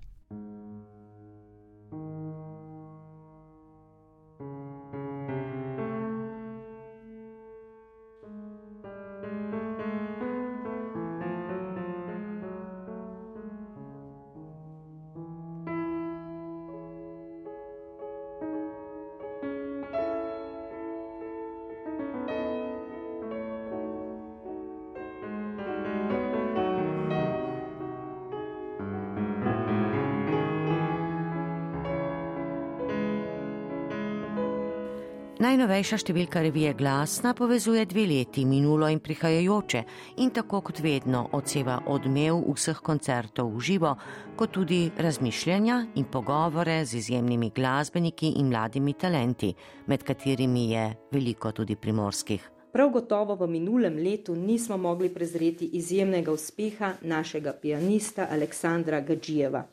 Najnovejša 35.55 35.97
številka 36.01 36.41
revije 36.43 36.73
Glasna 36.75 37.31
povezuje 37.31 37.85
dve 37.87 38.01
leti, 38.09 38.41
minulo 38.43 38.89
in 38.91 38.97
prihajajoče, 38.99 39.81
in 40.19 40.33
tako 40.35 40.59
kot 40.67 40.81
vedno 40.83 41.21
odseva 41.31 41.77
odmev 41.87 42.41
vseh 42.57 42.81
koncertov 42.83 43.53
v 43.53 43.61
živo, 43.63 43.93
kot 44.35 44.51
tudi 44.51 44.89
razmišljanja 44.99 45.77
in 45.95 46.09
pogovore 46.11 46.75
z 46.83 46.99
izjemnimi 46.99 47.53
glasbeniki 47.55 48.33
in 48.35 48.49
mladimi 48.51 48.97
talenti, 48.99 49.53
med 49.87 50.03
katerimi 50.03 50.65
je 50.73 50.89
veliko 51.15 51.53
tudi 51.55 51.79
primorskih. 51.79 52.43
Prav 52.75 52.91
gotovo 52.91 53.37
v 53.39 53.47
minulem 53.47 53.95
letu 53.95 54.35
nismo 54.35 54.75
mogli 54.75 55.07
prezreti 55.07 55.69
izjemnega 55.79 56.35
uspeha 56.35 56.97
našega 56.99 57.55
pianista 57.61 58.27
Aleksandra 58.27 58.99
Gađijeva. 58.99 59.63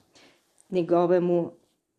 Njegovemu 0.71 1.41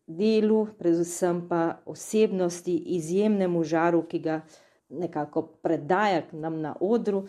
delu, 0.06 0.66
predvsem 0.78 1.46
pa 1.48 1.80
osebnosti, 1.86 2.76
izjemnemu 2.96 3.64
žaru, 3.64 4.02
ki 4.08 4.18
ga 4.18 4.40
nekako 4.88 5.42
predaja 5.62 6.22
nam 6.32 6.60
na 6.60 6.76
odru, 6.80 7.24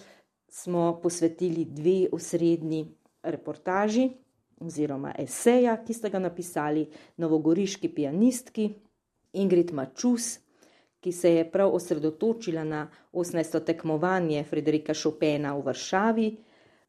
smo 0.50 1.00
posvetili 1.04 1.66
dve 1.66 2.08
osrednji 2.12 2.86
reportaži 3.24 4.10
oziroma 4.60 5.14
eseja, 5.20 5.76
ki 5.84 5.94
sta 5.94 6.10
ga 6.10 6.20
napisali 6.20 6.86
novogoriški 7.18 7.90
pianistki 7.96 8.70
Ingrid 9.34 9.74
Mačus, 9.74 10.40
ki 11.00 11.12
se 11.12 11.34
je 11.34 11.52
prav 11.52 11.74
osredotočila 11.76 12.64
na 12.64 12.88
18. 13.14 13.66
tekmovanje 13.66 14.44
Frederika 14.44 14.94
Chopina 14.94 15.54
v 15.56 15.66
Varšavi, 15.66 16.30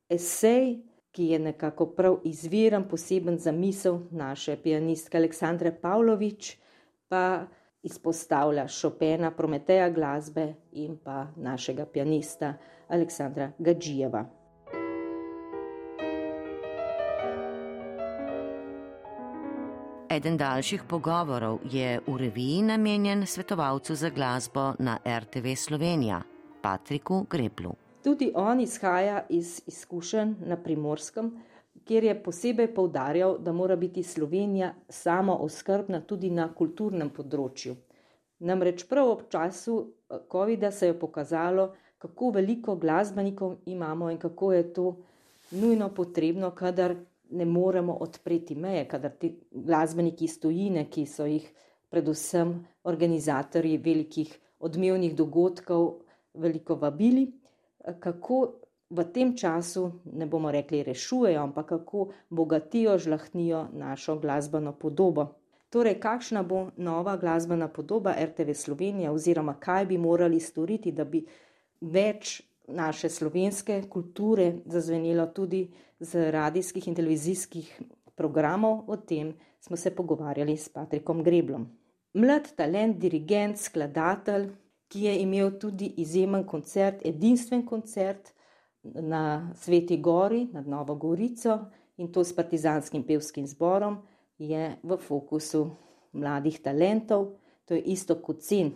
esej, 0.08 0.76
ki 1.16 1.26
je 1.26 1.38
nekako 1.38 1.86
prav 1.86 2.18
izviren, 2.24 2.84
poseben 2.88 3.38
za 3.38 3.52
misel 3.52 3.98
naše 4.10 4.56
pianistke 4.56 5.18
Aleksandre 5.18 5.72
Pavlović, 5.80 6.56
pa 7.08 7.46
izpostavlja 7.82 8.66
Chopina, 8.80 9.30
Prometeja 9.30 9.88
glasbe 9.90 10.54
in 10.72 10.98
pa 11.04 11.26
našega 11.36 11.86
pianista 11.86 12.54
Aleksandra 12.88 13.50
Gađijeva. 13.58 14.24
Eden 20.10 20.36
daljših 20.36 20.82
pogovorov 20.88 21.58
je 21.64 22.00
v 22.06 22.16
reviji 22.16 22.62
namenjen 22.62 23.26
svetovalcu 23.26 23.94
za 23.94 24.10
glasbo 24.10 24.72
na 24.78 24.98
RTV 25.18 25.54
Slovenija, 25.56 26.22
Patriku 26.62 27.26
Greplu. 27.30 27.85
Tudi 28.06 28.30
on 28.34 28.60
izhaja 28.60 29.24
iz 29.28 29.62
izkušenj 29.66 30.34
na 30.46 30.56
primorskem, 30.62 31.30
kjer 31.84 32.04
je 32.04 32.12
posebej 32.22 32.68
povdarjal, 32.74 33.38
da 33.38 33.52
mora 33.52 33.76
biti 33.76 34.02
Slovenija 34.02 34.68
samo 34.88 35.34
oskrbna 35.42 35.98
tudi 36.06 36.28
na 36.30 36.44
kulturnem 36.54 37.08
področju. 37.10 37.72
Namreč 38.46 38.84
prav 38.86 39.10
ob 39.10 39.24
času 39.32 39.74
eh, 39.80 40.20
COVID-a 40.32 40.70
se 40.70 40.86
je 40.86 40.94
pokazalo, 41.00 41.64
kako 41.98 42.30
veliko 42.36 42.76
glasbenikov 42.76 43.56
imamo 43.66 44.10
in 44.10 44.20
kako 44.22 44.52
je 44.52 44.68
to 44.76 44.84
nujno 45.50 45.88
potrebno, 45.94 46.50
kadar 46.50 46.94
ne 47.30 47.44
moremo 47.44 47.96
odpreti 48.06 48.54
meje, 48.54 48.84
kadar 48.88 49.16
ti 49.18 49.32
glasbeniki 49.50 50.28
iz 50.30 50.36
tujine, 50.40 50.84
ki 50.90 51.08
so 51.10 51.26
jih 51.26 51.50
predvsem 51.90 52.54
organizatorji 52.84 53.82
velikih 53.82 54.38
odmevnih 54.60 55.16
dogodkov 55.16 55.90
veliko 56.34 56.78
vabili 56.78 57.26
kako 58.00 58.52
v 58.90 59.04
tem 59.12 59.36
času, 59.36 59.90
ne 60.12 60.26
bomo 60.26 60.50
rekli, 60.50 60.82
rešujejo, 60.82 61.42
ampak 61.42 61.66
kako 61.66 62.12
bogatijo, 62.30 62.98
žlahnijo 62.98 63.68
našo 63.72 64.18
glasbeno 64.18 64.72
podobo. 64.72 65.34
Torej, 65.70 65.98
kakšna 66.00 66.42
bo 66.42 66.70
nova 66.76 67.16
glasbena 67.16 67.68
podoba 67.68 68.14
RTV 68.20 68.52
Slovenije, 68.54 69.10
oziroma 69.10 69.54
kaj 69.60 69.86
bi 69.86 69.98
morali 69.98 70.40
storiti, 70.40 70.92
da 70.92 71.04
bi 71.04 71.24
več 71.80 72.42
naše 72.68 73.08
slovenske 73.08 73.82
kulture 73.90 74.52
zazvenelo 74.66 75.26
tudi 75.26 75.66
z 76.00 76.30
radijskih 76.30 76.88
in 76.88 76.94
televizijskih 76.94 77.80
programov, 78.14 78.84
o 78.86 78.96
tem 78.96 79.34
smo 79.60 79.76
se 79.76 79.90
pogovarjali 79.94 80.56
s 80.56 80.68
Patrikom 80.68 81.22
Greblom. 81.22 81.66
Mlad 82.14 82.54
talent, 82.56 82.96
dirigent, 82.96 83.58
skladatelj, 83.58 84.48
ki 84.88 85.02
je 85.04 85.18
imel 85.22 85.50
tudi 85.58 85.92
izjemen 85.96 86.44
koncert, 86.46 87.02
edinstven 87.06 87.66
koncert 87.66 88.32
na 88.82 89.52
Sveti 89.56 89.96
Gori 89.96 90.46
nad 90.52 90.68
Novo 90.68 90.94
Gorico 90.94 91.58
in 91.96 92.12
to 92.12 92.24
s 92.24 92.36
partizanskim 92.36 93.02
pevskim 93.02 93.46
zborom, 93.46 93.98
je 94.38 94.76
v 94.82 94.96
fokusu 94.96 95.70
mladih 96.12 96.60
talentov, 96.62 97.36
to 97.64 97.74
je 97.74 97.80
isto 97.80 98.14
kot 98.22 98.42
sin. 98.42 98.74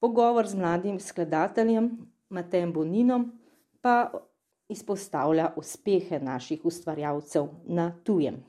Pogovor 0.00 0.46
z 0.46 0.54
mladim 0.54 1.00
skladateljem 1.00 1.90
Matejem 2.28 2.72
Boninom 2.72 3.32
pa 3.80 4.10
izpostavlja 4.68 5.52
uspehe 5.56 6.20
naših 6.20 6.64
ustvarjalcev 6.64 7.48
na 7.64 7.92
tujem. 8.04 8.44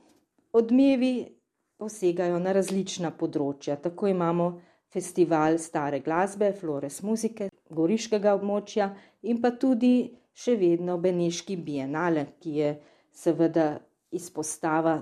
Odmevi 0.52 1.40
posegajo 1.76 2.38
na 2.38 2.52
različna 2.52 3.10
področja. 3.10 3.76
Tako 3.76 4.08
imamo 4.08 4.60
festival 4.94 5.58
stare 5.58 6.00
glasbe, 6.00 6.52
Flores 6.54 7.00
muzike, 7.02 7.50
goriškega 7.74 8.34
območja 8.38 8.92
in 9.26 9.40
pa 9.42 9.50
tudi 9.58 10.12
še 10.34 10.54
vedno 10.58 10.96
Beneški 11.02 11.56
bienale, 11.58 12.28
ki 12.38 12.54
je 12.60 12.70
seveda 13.14 13.66
izpostava 14.14 15.00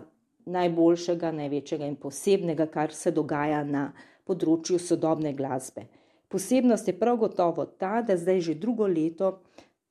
najboljšega, 0.53 1.31
največjega 1.37 1.87
in 1.87 1.99
posebnega, 2.01 2.67
kar 2.73 2.95
se 2.97 3.13
dogaja 3.13 3.63
na 3.69 3.91
področju 4.27 4.81
sodobne 4.81 5.35
glasbe. 5.37 5.87
Posebnost 6.33 6.89
je 6.89 6.97
prav 6.97 7.19
gotovo 7.21 7.67
ta, 7.67 8.01
da 8.01 8.17
zdaj 8.17 8.41
že 8.41 8.59
drugo 8.59 8.89
leto 8.89 9.43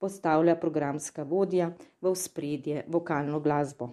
postavlja 0.01 0.55
programska 0.57 1.23
vodja 1.23 1.71
v 2.01 2.15
spredje 2.17 2.85
vokalno 2.89 3.39
glasbo. 3.39 3.91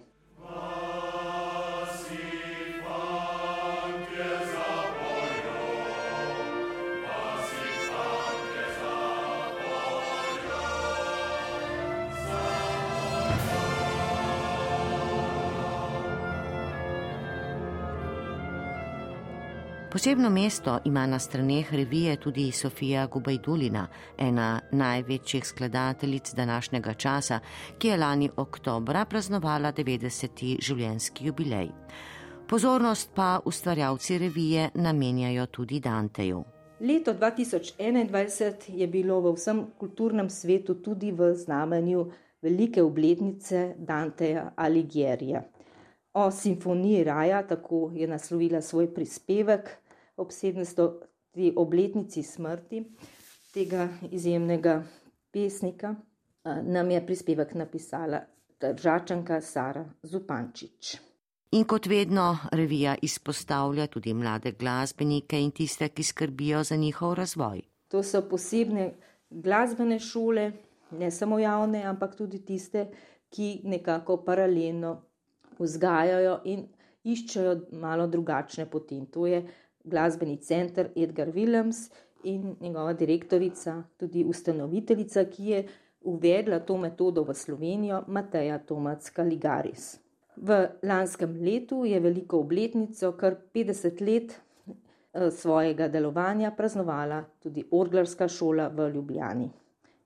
Posebno 19.91 20.29
mesto 20.29 20.79
ima 20.85 21.05
na 21.07 21.19
straneh 21.19 21.73
revije 21.73 22.15
tudi 22.15 22.51
Sofija 22.51 23.07
Gubajdulina, 23.07 23.87
ena 24.17 24.61
največjih 24.71 25.45
skladateljic 25.45 26.33
današnjega 26.33 26.93
časa, 26.93 27.39
ki 27.77 27.87
je 27.87 27.97
lani 27.97 28.29
oktobra 28.37 29.05
praznovala 29.05 29.71
90. 29.73 30.61
življenjski 30.61 31.25
jubilej. 31.25 31.69
Pozornost 32.49 33.09
pa 33.15 33.39
ustvarjalci 33.45 34.17
revije 34.17 34.69
namenjajo 34.73 35.45
tudi 35.45 35.79
Danteju. 35.79 36.43
Leto 36.79 37.13
2021 37.13 38.53
je 38.67 38.87
bilo 38.87 39.21
v 39.21 39.33
vsem 39.33 39.65
kulturnem 39.77 40.29
svetu 40.29 40.73
tudi 40.73 41.11
v 41.11 41.33
znamenju 41.33 42.11
velike 42.41 42.83
obletnice 42.83 43.73
Danteja 43.77 44.51
Aligierija. 44.55 45.43
O 46.19 46.31
simfoniji 46.31 47.03
Raja, 47.03 47.47
tako 47.47 47.91
je 47.95 48.07
naslovila 48.07 48.61
svoj 48.61 48.93
prispevek 48.93 49.69
ob 50.17 50.27
700. 50.27 50.91
obletnici 51.55 52.23
smrti 52.23 52.83
tega 53.53 53.87
izjemnega 54.11 54.83
pesnika, 55.31 55.95
nam 56.63 56.91
je 56.91 57.05
prispevek 57.05 57.53
napisala 57.53 58.19
državčanka 58.59 59.41
Sara 59.41 59.85
Zupančič. 60.03 60.97
In 61.51 61.63
kot 61.63 61.87
vedno, 61.87 62.37
revija 62.51 62.95
izpostavlja 63.01 63.87
tudi 63.87 64.13
mlade 64.13 64.51
glasbenike 64.51 65.39
in 65.39 65.51
tiste, 65.51 65.87
ki 65.89 66.03
skrbijo 66.03 66.63
za 66.63 66.75
njihov 66.75 67.13
razvoj. 67.13 67.61
To 67.87 68.03
so 68.03 68.21
posebne 68.29 68.91
glasbene 69.29 69.99
šole, 69.99 70.51
ne 70.91 71.11
samo 71.11 71.39
javne, 71.39 71.83
ampak 71.83 72.15
tudi 72.15 72.45
tiste, 72.45 72.89
ki 73.29 73.61
nekako 73.63 74.17
paralelno 74.25 75.08
vzgajajo 75.59 76.39
in 76.45 76.67
iščejo 77.03 77.55
malo 77.71 78.07
drugačne 78.07 78.65
poti. 78.65 79.01
To 79.11 79.27
je 79.27 79.43
glasbeni 79.83 80.37
center 80.37 80.91
Edgar 80.95 81.31
Willems 81.35 81.89
in 82.23 82.55
njegova 82.59 82.93
direktorica, 82.93 83.83
tudi 83.97 84.23
ustanoviteljica, 84.23 85.25
ki 85.25 85.45
je 85.45 85.63
uvedla 86.01 86.59
to 86.59 86.77
metodo 86.77 87.23
v 87.23 87.33
Slovenijo, 87.33 88.03
Mateja 88.07 88.59
Tomac 88.59 89.09
Kaligaris. 89.09 89.99
V 90.35 90.67
lanskem 90.83 91.35
letu 91.43 91.85
je 91.85 91.99
veliko 91.99 92.39
obletnico, 92.39 93.11
kar 93.11 93.35
50 93.53 94.01
let 94.01 94.35
eh, 94.35 95.31
svojega 95.31 95.87
delovanja 95.87 96.51
praznovala 96.51 97.23
tudi 97.43 97.65
Orglarska 97.71 98.27
šola 98.27 98.67
v 98.67 98.89
Ljubljani. 98.93 99.49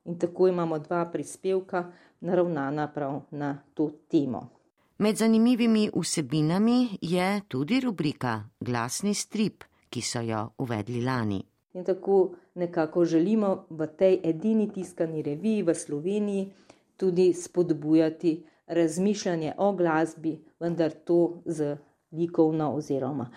In 0.06 0.18
tako 0.20 0.48
imamo 0.48 0.80
dva 0.80 1.06
prispevka, 1.06 1.92
naravnana 2.20 2.88
prav 2.94 3.22
na 3.32 3.58
to 3.74 3.89
temo. 4.10 4.50
Med 4.97 5.15
zanimivimi 5.15 5.89
vsebinami 5.95 6.97
je 7.01 7.41
tudi 7.47 7.79
rubrika 7.79 8.43
Glasni 8.60 9.13
strip, 9.13 9.63
ki 9.89 10.01
so 10.01 10.21
jo 10.21 10.49
uvedli 10.58 11.01
lani. 11.01 11.41
In 11.73 11.84
tako 11.84 12.36
nekako 12.56 13.06
želimo 13.06 13.65
v 13.69 13.88
tej 13.97 14.19
edini 14.23 14.69
tiskani 14.69 15.21
reviji 15.21 15.63
v 15.63 15.73
Sloveniji 15.73 16.53
tudi 16.97 17.34
spodbujati 17.34 18.43
razmišljanje 18.67 19.53
o 19.58 19.73
glasbi, 19.73 20.38
vendar 20.60 20.91
to 20.91 21.41
z 21.45 21.75
likovno 22.12 22.75
oziroma 22.75 23.29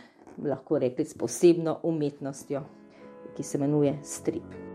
lahko 0.44 0.78
rekli 0.78 1.04
s 1.04 1.14
posebno 1.14 1.80
umetnostjo, 1.82 2.62
ki 3.36 3.42
se 3.42 3.58
imenuje 3.58 3.98
strip. 4.02 4.65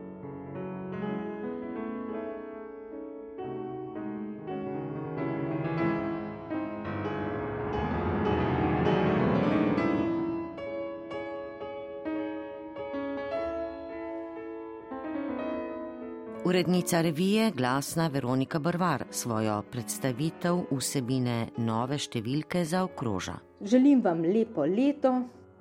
Urednica 16.46 17.02
revije 17.02 17.52
Glasna 17.52 18.08
Veronika 18.08 18.60
Brvar 18.60 19.04
svojo 19.10 19.60
predstavitev 19.72 20.64
vsebine 20.72 21.36
nove 21.58 22.00
številke 22.02 22.64
zaokroža. 22.66 23.36
Želim 23.62 24.02
vam 24.02 24.24
lepo 24.26 24.66
leto 24.66 25.12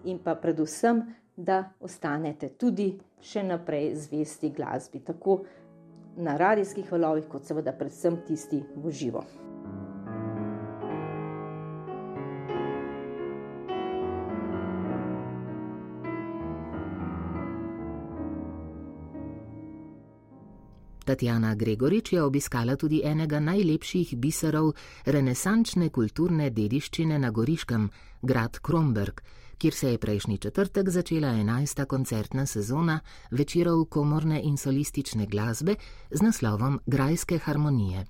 in 0.09 0.23
pa 0.25 0.39
predvsem, 0.41 1.03
da 1.37 1.59
ostanete 1.85 2.49
tudi 2.57 2.95
še 3.21 3.45
naprej 3.45 3.93
zvesti 4.07 4.49
glasbi, 4.57 5.03
tako 5.05 5.43
na 6.17 6.39
radijskih 6.41 6.89
valovih, 6.93 7.29
kot 7.29 7.45
seveda 7.45 7.77
predvsem 7.77 8.17
tisti 8.25 8.63
v 8.77 8.97
živo. 8.97 9.25
Tatjana 21.11 21.55
Gregorič 21.55 22.13
je 22.13 22.23
obiskala 22.23 22.77
tudi 22.77 23.01
enega 23.05 23.41
najlepših 23.43 24.13
biserov 24.23 24.69
renesančne 25.07 25.89
kulturne 25.91 26.53
dediščine 26.55 27.19
na 27.19 27.33
Goriškem, 27.35 27.89
grad 28.23 28.61
Kromberg, 28.63 29.19
kjer 29.59 29.75
se 29.75 29.91
je 29.91 29.99
prejšnji 29.99 30.39
četrtek 30.39 30.89
začela 30.89 31.33
enajsta 31.41 31.89
koncertna 31.91 32.47
sezona 32.47 33.01
večerov 33.31 33.85
komorne 33.85 34.39
in 34.45 34.57
solistične 34.57 35.27
glasbe 35.27 35.75
z 36.11 36.23
naslovom 36.23 36.81
Grajske 36.87 37.39
harmonije. 37.39 38.07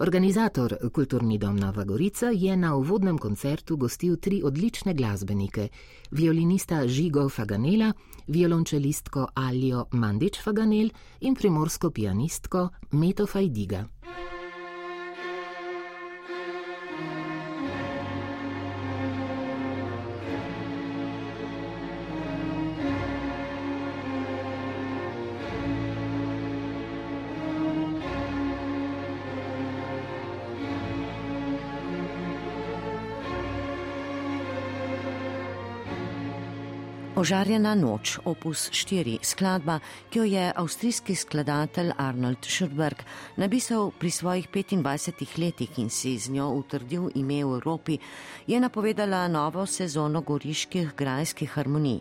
Organizator 0.00 0.76
Kulturni 0.92 1.38
dom 1.38 1.56
Nova 1.56 1.84
Gorica 1.84 2.30
je 2.32 2.56
na 2.56 2.74
uvodnem 2.74 3.18
koncertu 3.18 3.76
gostil 3.76 4.16
tri 4.16 4.40
odlične 4.44 4.94
glasbenike: 4.94 5.68
violinista 6.10 6.86
Žigo 6.88 7.28
Faganela, 7.28 7.92
violončelistko 8.26 9.26
Aljo 9.34 9.84
Mandič 9.92 10.40
Faganel 10.42 10.88
in 11.20 11.34
primorsko 11.34 11.90
pianistko 11.90 12.68
Meto 12.92 13.26
Fajdiga. 13.26 13.84
Ožarjena 37.20 37.74
noč, 37.76 38.14
opus 38.24 38.70
4, 38.72 39.18
skladba, 39.20 39.74
ki 40.08 40.18
jo 40.18 40.24
je 40.24 40.44
avstrijski 40.56 41.12
skladatelj 41.14 41.90
Arnold 42.00 42.46
Schurberg 42.48 43.02
napisal 43.36 43.90
pri 43.92 44.10
svojih 44.10 44.48
25 44.48 45.36
letih 45.36 45.78
in 45.78 45.90
si 45.90 46.16
z 46.18 46.32
njo 46.32 46.48
utrdil 46.56 47.10
ime 47.14 47.44
v 47.44 47.60
Evropi, 47.60 47.98
je 48.46 48.60
napovedala 48.60 49.28
novo 49.28 49.66
sezono 49.66 50.20
goriških 50.20 50.96
grajskih 50.96 51.50
harmonij. 51.50 52.00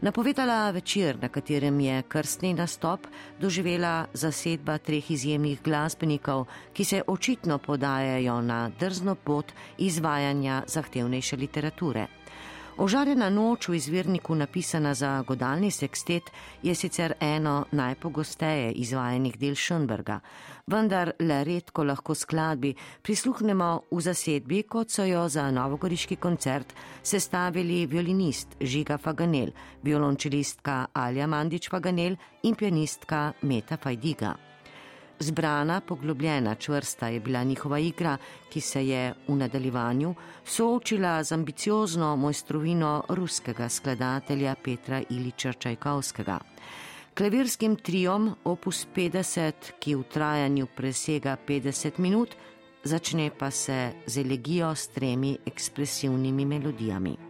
napovedala 0.00 0.70
večer, 0.70 1.16
na 1.22 1.28
katerem 1.28 1.80
je 1.80 2.02
krstni 2.02 2.54
nastop 2.54 3.06
doživela 3.40 4.06
zasedba 4.12 4.78
treh 4.78 5.10
izjemnih 5.10 5.62
glasbenikov, 5.62 6.46
ki 6.72 6.84
se 6.84 7.02
očitno 7.06 7.58
podajajo 7.58 8.40
na 8.40 8.70
drzno 8.80 9.14
pot 9.14 9.52
izvajanja 9.78 10.62
zahtevnejše 10.66 11.36
literature. 11.36 12.15
Ožarjena 12.76 13.30
noč 13.32 13.68
v 13.68 13.78
izvirniku 13.80 14.34
napisana 14.34 14.94
za 14.94 15.22
godalni 15.22 15.70
sekstet 15.70 16.22
je 16.62 16.74
sicer 16.74 17.14
eno 17.20 17.64
najpogosteje 17.72 18.72
izvajanih 18.72 19.38
del 19.40 19.54
Schönberga, 19.56 20.18
vendar 20.66 21.12
le 21.18 21.38
redko 21.44 21.84
lahko 21.88 22.14
skladbi 22.14 22.74
prisluhnemo 23.02 23.70
v 23.90 24.00
zasedbi, 24.00 24.62
kot 24.68 24.92
so 24.92 25.06
jo 25.08 25.24
za 25.28 25.50
novogoriški 25.50 26.16
koncert 26.16 26.74
sestavili 27.02 27.86
violinist 27.86 28.56
Žiga 28.60 28.98
Faganel, 28.98 29.54
violončelistka 29.82 30.86
Alja 30.92 31.26
Mandič 31.26 31.70
Faganel 31.70 32.16
in 32.42 32.54
pianistka 32.54 33.32
Meta 33.42 33.80
Fajdiga. 33.80 34.36
Zbrana, 35.18 35.80
poglobljena, 35.80 36.54
čvrsta 36.54 37.08
je 37.08 37.20
bila 37.20 37.44
njihova 37.44 37.78
igra, 37.78 38.16
ki 38.48 38.60
se 38.60 38.86
je 38.86 39.14
v 39.28 39.36
nadaljevanju 39.36 40.14
soočila 40.44 41.24
z 41.24 41.32
ambiciozno 41.32 42.16
mojstrovino 42.16 43.02
ruskega 43.08 43.68
skladatelja 43.68 44.54
Petra 44.64 45.02
Iliča 45.10 45.52
Čajkovskega. 45.52 46.38
Klavirskim 47.14 47.76
trijom 47.76 48.34
opus 48.44 48.86
50, 48.96 49.52
ki 49.78 49.94
v 49.94 50.02
trajanju 50.02 50.66
presega 50.76 51.36
50 51.48 51.98
minut, 51.98 52.36
začne 52.84 53.30
pa 53.38 53.50
se 53.50 53.92
z 54.06 54.20
elegijo 54.20 54.74
s 54.74 54.88
tremi 54.88 55.38
ekspresivnimi 55.46 56.44
melodijami. 56.44 57.25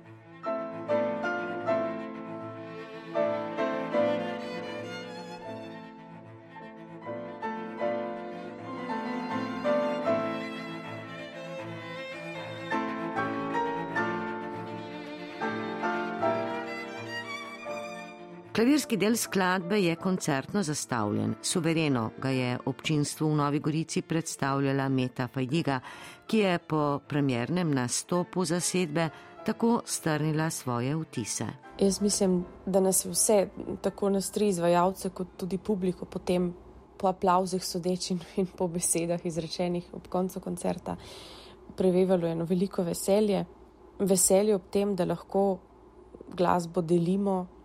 Klavirski 18.87 19.05
del 19.05 19.17
skladbe 19.17 19.79
je 19.83 19.97
koncertno 19.97 20.63
zastavljen. 20.63 21.35
Suvereno 21.43 22.11
ga 22.23 22.31
je 22.31 22.59
občinstvu 22.67 23.31
v 23.31 23.35
Novi 23.35 23.59
Gorici 23.59 24.03
predstavljala 24.03 24.89
Meta 24.89 25.27
Fajdiga, 25.27 25.81
ki 26.27 26.39
je 26.39 26.59
po 26.59 27.01
premjernem 27.09 27.73
nastopu 27.75 28.45
zasedbe 28.45 29.09
tako 29.47 29.81
strnila 29.85 30.51
svoje 30.51 30.95
vtise. 30.97 31.47
Jaz 31.81 32.01
mislim, 32.01 32.45
da 32.67 32.81
nas 32.81 33.05
je 33.05 33.11
vse, 33.11 33.49
tako 33.83 34.11
nas 34.11 34.31
tri 34.31 34.49
izvajalce, 34.49 35.11
kot 35.11 35.35
tudi 35.37 35.59
publiko, 35.59 36.07
potem 36.07 36.53
po 36.97 37.09
aplauzih 37.09 37.65
sodeč 37.65 38.11
in 38.37 38.47
po 38.47 38.69
besedah 38.69 39.27
izrečenih 39.27 39.91
ob 39.99 40.07
koncu 40.09 40.41
koncerta, 40.41 40.97
prevevalo 41.77 42.27
eno 42.27 42.45
veliko 42.45 42.87
veselje. 42.87 43.45
Veselje 43.99 44.55
ob 44.55 44.71
tem, 44.71 44.95
da 44.95 45.05
lahko 45.05 45.59
glasbo 46.37 46.83
delimo 46.83 47.56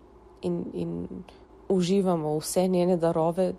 in, 0.41 0.63
in 0.73 1.07
uživamo 1.69 2.37
vse 2.37 2.67
njene 2.67 2.97
darove, 2.97 3.53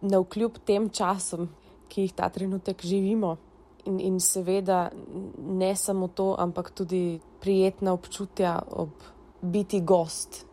na 0.00 0.18
vkljub 0.18 0.58
tem 0.66 0.88
časom, 0.90 1.48
ki 1.88 2.06
jih 2.06 2.14
ta 2.16 2.28
trenutek 2.28 2.82
živimo. 2.82 3.36
In, 3.84 4.00
in 4.00 4.20
seveda 4.20 4.90
ne 5.38 5.76
samo 5.76 6.08
to, 6.08 6.34
ampak 6.38 6.70
tudi 6.70 7.20
prijetna 7.40 7.92
občutja 7.92 8.58
ob 8.70 8.90
biti 9.42 9.80
gost 9.80 10.44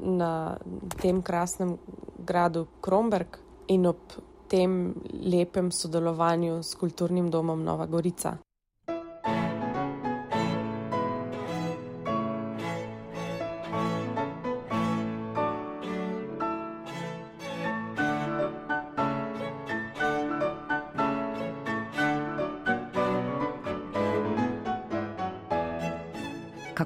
na 0.00 0.56
tem 1.02 1.22
krasnem 1.22 1.76
gradu 2.18 2.66
Kromberg 2.80 3.38
in 3.68 3.86
ob 3.86 4.18
tem 4.48 4.94
lepem 5.12 5.70
sodelovanju 5.72 6.62
s 6.62 6.74
kulturnim 6.74 7.30
domom 7.30 7.62
Nova 7.64 7.86
Gorica. 7.86 8.36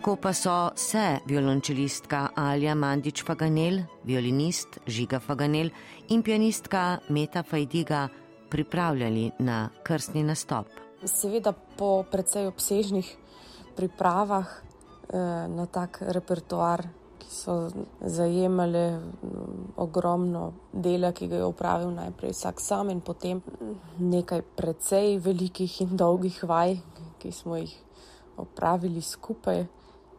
Kako 0.07 0.23
pa 0.23 0.33
so 0.33 0.71
se 0.75 1.19
violončelistka 1.27 2.29
Alja 2.35 2.75
Mandič 2.75 3.25
Faganel, 3.27 3.81
violinist 4.05 4.79
Žiga 4.87 5.19
Faganel 5.19 5.71
in 6.09 6.23
pianistka 6.23 6.99
Meta 7.09 7.43
Fajdiga 7.43 8.09
pripravljali 8.51 9.33
na 9.39 9.69
krstni 9.83 10.23
nastop? 10.23 10.67
Seveda 11.03 11.51
po 11.53 12.05
precej 12.11 12.47
obsežnih 12.47 13.17
pripravah 13.77 14.47
eh, 14.47 15.19
na 15.49 15.67
tak 15.67 15.99
repertoar, 16.01 16.87
ki 17.19 17.27
so 17.27 17.57
zajemale 18.01 19.01
mm, 19.01 19.75
ogromno 19.77 20.53
dela, 20.73 21.11
ki 21.11 21.27
ga 21.27 21.41
je 21.43 21.49
upravil 21.51 21.91
najprej 21.91 22.31
vsak 22.31 22.63
sam 22.63 22.95
in 22.95 23.01
potem 23.01 23.43
nekaj 23.99 24.47
precej 24.55 25.19
velikih 25.19 25.81
in 25.81 25.97
dolgih 25.97 26.45
vaj, 26.47 26.79
ki 27.19 27.33
smo 27.33 27.59
jih 27.59 27.75
opravili 28.37 29.03
skupaj 29.03 29.67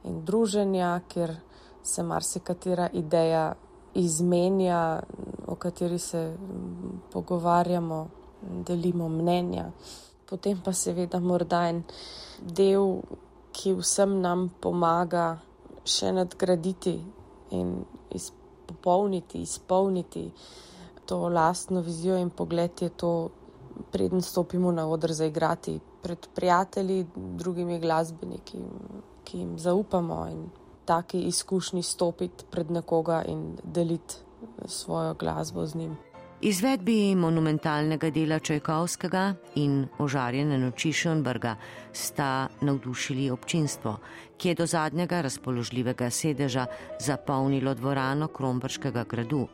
in 0.07 0.23
druženja, 0.25 0.99
kjer 1.07 1.35
se 1.83 2.03
marsikatera 2.03 2.89
ideja 2.93 3.53
izmenja, 3.93 4.99
o 5.47 5.55
kateri 5.55 5.99
se 5.99 6.37
pogovarjamo, 7.11 8.07
delimo 8.67 9.09
mnenja. 9.09 9.71
Potem 10.29 10.59
pa 10.63 10.73
seveda 10.73 11.19
morda 11.19 11.63
en 11.69 11.83
del, 12.41 12.99
ki 13.55 13.73
vsem 13.79 14.19
nam 14.21 14.49
pomaga 14.61 15.39
še 15.87 16.11
nadgraditi 16.13 16.93
in 17.57 17.73
izpopolniti, 18.13 19.41
izpolniti 19.41 20.27
to 21.07 21.29
lastno 21.31 21.81
vizijo 21.81 22.17
in 22.19 22.29
pogled 22.29 22.81
je 22.81 22.89
to, 22.89 23.29
preden 23.91 24.21
stopimo 24.21 24.71
na 24.71 24.87
odr 24.89 25.13
za 25.13 25.25
igrati 25.25 25.79
pred 26.01 26.27
prijatelji, 26.35 27.05
drugimi 27.15 27.79
glasbeniki, 27.79 28.57
ki 29.27 29.37
jim 29.37 29.57
zaupamo 29.59 30.21
in 30.31 30.49
taki 30.87 31.21
izkušnji 31.27 31.83
stopiti 31.83 32.45
pred 32.51 32.71
nekoga 32.71 33.23
in 33.27 33.57
deliti 33.63 34.15
svojo 34.65 35.13
glasbo 35.13 35.65
z 35.65 35.75
njim. 35.75 35.97
Izvedbi 36.41 37.15
monumentalnega 37.15 38.09
dela 38.13 38.37
Čajkovskega 38.39 39.33
in 39.55 39.87
ožarjene 39.99 40.59
noči 40.61 40.91
Šönberga 40.93 41.55
sta 41.93 42.47
navdušili 42.61 43.29
občinstvo, 43.33 43.95
ki 44.37 44.49
je 44.49 44.55
do 44.55 44.65
zadnjega 44.65 45.21
razpoložljivega 45.21 46.09
sedeža 46.09 46.65
zapolnilo 46.99 47.73
dvorano 47.73 48.27
Krombrškega 48.27 49.03
gradu. 49.09 49.47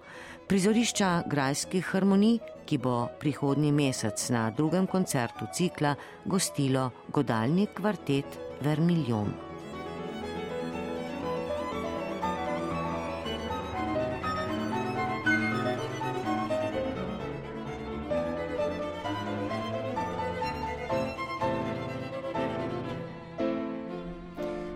Prizorišča 0.48 1.24
grajskih 1.28 1.86
harmonij, 1.86 2.38
ki 2.66 2.78
bo 2.78 3.08
prihodnji 3.20 3.72
mesec 3.72 4.28
na 4.30 4.50
drugem 4.52 4.88
koncertu 4.88 5.48
cikla 5.56 5.96
gostilo 6.26 6.90
godalni 7.08 7.68
kvartet 7.76 8.40
Vermilion. 8.62 9.53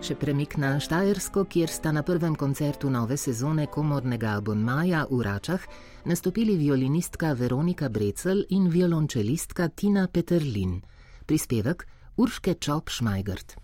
Še 0.08 0.14
premik 0.16 0.54
na 0.56 0.70
Štajersko, 0.80 1.42
kjer 1.52 1.68
sta 1.68 1.90
na 1.92 2.00
prvem 2.00 2.32
koncertu 2.32 2.88
nove 2.88 3.18
sezone 3.20 3.66
komornega 3.68 4.38
abonmaja 4.40 5.02
v 5.10 5.18
Račah 5.26 5.66
nastopili 6.08 6.54
violinistka 6.56 7.34
Veronika 7.36 7.90
Brecel 7.92 8.40
in 8.56 8.70
violončelistka 8.72 9.68
Tina 9.68 10.06
Peterlin. 10.08 10.78
Prispevek 11.28 11.84
Urške 12.16 12.56
Čop 12.56 12.88
Šmajgrt. 12.88 13.58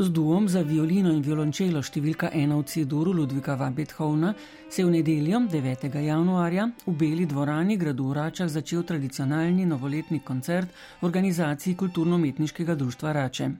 Z 0.00 0.08
duom 0.08 0.48
za 0.48 0.62
violino 0.64 1.10
in 1.12 1.18
violončelo 1.20 1.82
številka 1.84 2.30
ena 2.32 2.56
v 2.56 2.64
C-duru 2.64 3.12
Ludvika 3.12 3.52
van 3.60 3.74
Beethovna 3.76 4.30
se 4.72 4.80
je 4.80 4.86
v 4.86 4.94
nedeljo 4.94 5.42
9. 5.52 5.84
januarja 5.92 6.70
v 6.86 6.96
Beli 6.96 7.26
dvorani 7.28 7.76
gradu 7.76 8.14
Račah 8.16 8.48
začel 8.48 8.88
tradicionalni 8.88 9.68
novoletni 9.68 10.24
koncert 10.24 10.72
v 10.72 11.04
organizaciji 11.04 11.76
Kulturno-umetniškega 11.76 12.80
društva 12.80 13.12
Rače. 13.12 13.50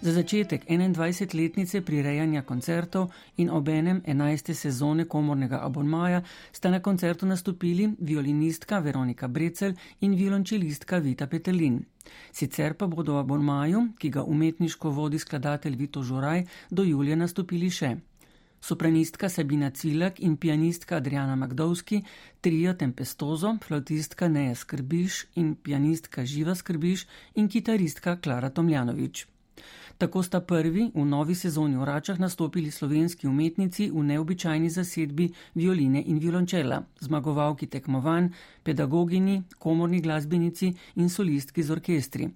Za 0.00 0.12
začetek 0.12 0.64
21-letnice 0.64 1.80
prirejanja 1.84 2.42
koncertov 2.42 3.10
in 3.36 3.50
obenem 3.50 4.00
11. 4.06 4.54
sezone 4.54 5.04
komornega 5.04 5.60
abonmaja 5.60 6.22
sta 6.52 6.70
na 6.70 6.80
koncertu 6.80 7.26
nastopili 7.26 7.90
violinistka 8.00 8.78
Veronika 8.78 9.28
Brecel 9.28 9.74
in 10.00 10.16
violončelistka 10.16 10.98
Vita 10.98 11.26
Petelin. 11.26 11.84
Sicer 12.32 12.74
pa 12.74 12.86
bodo 12.86 13.14
v 13.14 13.18
abonmaju, 13.18 13.82
ki 13.98 14.08
ga 14.08 14.22
umetniško 14.24 14.90
vodi 14.90 15.18
skladatelj 15.18 15.76
Vito 15.76 16.02
Žuraj, 16.02 16.46
do 16.70 16.82
julija 16.82 17.16
nastopili 17.16 17.68
še. 17.70 17.96
Sopranistka 18.60 19.28
Sabina 19.28 19.70
Cilak 19.70 20.20
in 20.20 20.36
pianistka 20.36 20.96
Adriana 20.96 21.36
Magdovski, 21.36 22.02
trio 22.40 22.74
Tempestozo, 22.74 23.56
flautistka 23.66 24.28
Neja 24.28 24.54
Skrbiš 24.54 25.26
in 25.34 25.54
pianistka 25.56 26.24
Živa 26.24 26.54
Skrbiš 26.54 27.06
in 27.34 27.48
kitaristka 27.48 28.16
Klara 28.16 28.50
Tomljanovič. 28.50 29.26
Tako 30.00 30.22
sta 30.22 30.40
prvi 30.40 30.86
v 30.94 31.02
novi 31.04 31.34
sezoni 31.34 31.76
v 31.76 31.84
Račah 31.84 32.16
nastopili 32.18 32.70
slovenski 32.70 33.26
umetnici 33.28 33.90
v 33.92 34.00
neobičajni 34.02 34.70
zasedbi 34.72 35.26
violine 35.54 36.00
in 36.06 36.16
violončela, 36.18 36.78
zmagovalki 37.00 37.66
tekmovanj, 37.66 38.30
pedagogini, 38.64 39.42
komorni 39.58 40.00
glasbenici 40.00 40.72
in 40.96 41.12
solistki 41.12 41.62
z 41.62 41.70
orkestri. 41.70 42.30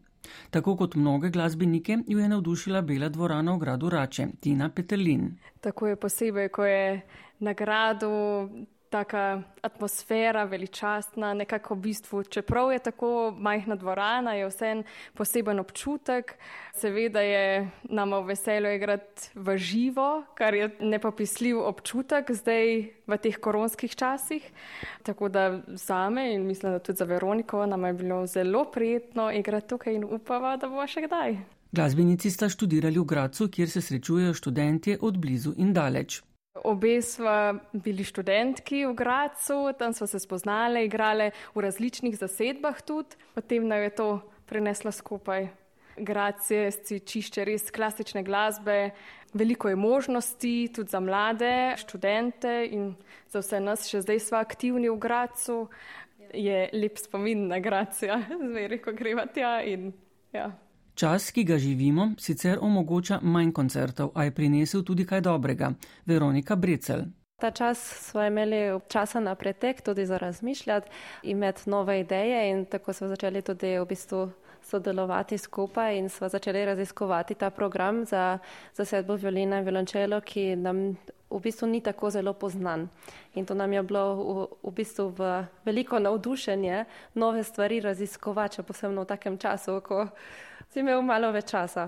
Tako 0.50 0.76
kot 0.76 0.94
mnoge 0.94 1.30
glasbenike, 1.30 1.98
jo 2.06 2.18
je 2.18 2.28
navdušila 2.28 2.82
Bela 2.82 3.08
dvorana 3.08 3.56
v 3.56 3.58
gradu 3.58 3.88
Rače, 3.88 4.28
Tina 4.40 4.68
Petelin. 4.68 5.30
Tako 5.60 5.86
je 5.86 5.96
posebej, 5.96 6.48
ko 6.48 6.64
je 6.64 7.00
nagrado 7.40 8.10
taka 8.94 9.42
atmosfera, 9.62 10.44
veličastna, 10.44 11.32
nekako 11.34 11.74
v 11.74 11.80
bistvu, 11.88 12.22
čeprav 12.22 12.70
je 12.72 12.78
tako 12.78 13.34
majhna 13.38 13.74
dvorana, 13.74 14.36
je 14.38 14.46
vse 14.46 14.68
en 14.70 14.82
poseben 15.18 15.58
občutek. 15.58 16.36
Seveda 16.78 17.20
je 17.20 17.70
nama 17.90 18.20
v 18.22 18.30
veselju 18.30 18.70
igrati 18.76 19.32
v 19.34 19.56
živo, 19.58 20.22
kar 20.38 20.54
je 20.54 20.68
nepopisljiv 20.80 21.58
občutek 21.58 22.30
zdaj 22.30 22.70
v 23.10 23.18
teh 23.18 23.38
koronskih 23.40 23.96
časih. 23.96 24.46
Tako 25.02 25.28
da 25.28 25.48
za 25.66 26.10
me 26.10 26.28
in 26.34 26.46
mislim, 26.46 26.72
da 26.72 26.78
tudi 26.78 27.02
za 27.02 27.04
Veroniko 27.04 27.66
nam 27.66 27.84
je 27.84 27.92
bilo 27.92 28.26
zelo 28.26 28.64
prijetno 28.64 29.32
igrati 29.32 29.68
tukaj 29.68 29.94
in 29.94 30.04
upava, 30.04 30.54
da 30.56 30.70
bo 30.70 30.86
še 30.86 31.02
kdaj. 31.08 31.34
Glasbenici 31.74 32.30
sta 32.30 32.46
študirali 32.48 33.02
v 33.02 33.04
Gracu, 33.04 33.48
kjer 33.50 33.70
se 33.70 33.82
srečujejo 33.82 34.34
študentje 34.34 34.98
od 35.02 35.18
blizu 35.18 35.56
in 35.58 35.74
daleč. 35.74 36.20
Obe 36.54 37.02
smo 37.02 37.58
bili 37.72 38.04
študentki 38.04 38.84
v 38.86 38.94
Gracu, 38.94 39.72
tam 39.78 39.92
smo 39.92 40.06
se 40.06 40.18
spoznali, 40.18 40.84
igrali 40.84 41.30
v 41.54 41.60
različnih 41.60 42.14
zasedbah 42.18 42.82
tudi, 42.82 43.18
potem 43.34 43.66
nam 43.68 43.82
je 43.82 43.90
to 43.90 44.20
prineslo 44.46 44.92
skupaj. 44.92 45.48
Grac 45.96 46.50
je 46.50 46.70
čišče 47.06 47.44
res 47.44 47.70
klasične 47.70 48.22
glasbe, 48.22 48.90
veliko 49.34 49.68
je 49.68 49.76
možnosti 49.76 50.54
tudi 50.74 50.90
za 50.90 51.00
mlade 51.00 51.74
študente 51.76 52.68
in 52.70 52.94
za 53.30 53.42
vse 53.42 53.60
nas, 53.60 53.90
še 53.90 54.04
zdaj 54.06 54.20
smo 54.22 54.38
aktivni 54.38 54.90
v 54.90 54.98
Gracu, 54.98 55.68
je 56.34 56.68
lep 56.72 56.98
spomin 56.98 57.48
na 57.50 57.58
Gracija, 57.58 58.22
zveri, 58.50 58.78
ko 58.78 58.94
greva 58.94 59.26
tja 59.26 59.58
in 59.62 59.90
ja. 60.32 60.52
Čas, 60.94 61.30
ki 61.30 61.42
ga 61.44 61.56
živimo, 61.58 62.12
sicer 62.18 62.58
omogoča 62.62 63.18
manj 63.22 63.50
koncertov, 63.52 64.12
a 64.14 64.24
je 64.24 64.30
prinesel 64.30 64.84
tudi 64.86 65.02
kaj 65.06 65.20
dobrega. 65.20 65.72
Veronika 66.06 66.56
Brecel. 66.56 67.00
Ta 67.40 67.50
čas 67.50 67.82
smo 68.08 68.22
imeli 68.22 68.78
časa 68.88 69.20
na 69.20 69.34
pretek, 69.34 69.82
tudi 69.82 70.06
za 70.06 70.18
razmišljati, 70.18 70.90
imeti 71.22 71.70
nove 71.70 72.00
ideje 72.00 72.50
in 72.50 72.64
tako 72.64 72.92
smo 72.92 73.08
začeli 73.08 73.42
tudi 73.42 73.78
v 73.78 73.86
bistvu 73.86 74.30
sodelovati 74.62 75.38
skupaj 75.38 75.98
in 75.98 76.08
smo 76.08 76.28
začeli 76.28 76.64
raziskovati 76.64 77.34
ta 77.34 77.50
program 77.50 78.04
za 78.04 78.38
zasedbo 78.74 79.16
violina 79.16 79.58
in 79.58 79.64
violončelo, 79.64 80.20
ki 80.20 80.56
nam 80.56 80.96
v 81.30 81.40
bistvu 81.42 81.66
ni 81.66 81.80
tako 81.80 82.10
zelo 82.10 82.32
poznan. 82.32 82.88
In 83.34 83.46
to 83.46 83.54
nam 83.54 83.72
je 83.72 83.82
bilo 83.82 84.14
v, 84.14 84.46
v 84.62 84.72
bistvu 84.72 85.08
v 85.18 85.44
veliko 85.64 85.98
navdušenje 85.98 86.84
nove 87.14 87.44
stvari 87.44 87.80
raziskovati, 87.80 88.62
posebno 88.62 89.02
v 89.02 89.06
takem 89.06 89.38
času, 89.38 89.80
ko 89.80 90.06
si 90.74 90.82
imel 90.82 91.04
malo 91.06 91.30
več 91.30 91.52
časa. 91.54 91.86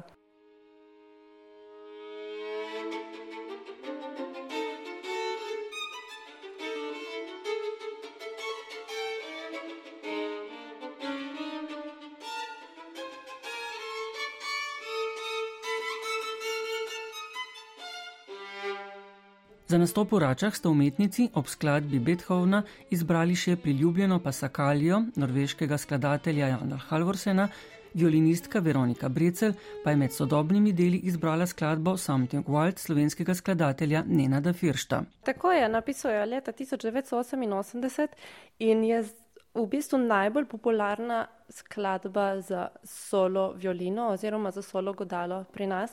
Za 19.66 19.80
nastop 19.82 20.12
v 20.14 20.22
Račah 20.22 20.54
sta 20.54 20.70
umetnici 20.70 21.26
ob 21.34 21.50
skladbi 21.50 21.98
Beethovna 21.98 22.62
izbrali 22.94 23.34
še 23.34 23.56
priljubljeno 23.58 24.20
pasakalijo 24.22 25.00
norveškega 25.18 25.74
skladatelja 25.74 26.52
Jana 26.52 26.78
Halvorsena, 26.86 27.48
Violinistka 27.96 28.60
Veronika 28.60 29.08
Brecel 29.08 29.54
pa 29.84 29.90
je 29.90 29.96
med 29.96 30.12
sodobnimi 30.12 30.72
deli 30.72 30.98
izbrala 31.08 31.46
skladbo 31.46 31.96
Something 31.96 32.44
Wild 32.44 32.78
slovenskega 32.78 33.34
skladatelja 33.34 34.02
Nenada 34.06 34.52
Firšta. 34.52 35.02
Tako 35.24 35.52
je, 35.52 35.68
napisal 35.68 36.12
je 36.12 36.26
leta 36.26 36.52
1988 36.52 38.08
in 38.58 38.84
je 38.84 39.04
v 39.54 39.64
bistvu 39.66 39.98
najbolj 39.98 40.44
popularna 40.44 41.26
skladba 41.48 42.40
za 42.40 42.68
solo 42.84 43.52
violino 43.52 44.08
oziroma 44.08 44.50
za 44.50 44.62
solo 44.62 44.92
godalo 44.92 45.44
pri 45.52 45.66
nas. 45.66 45.90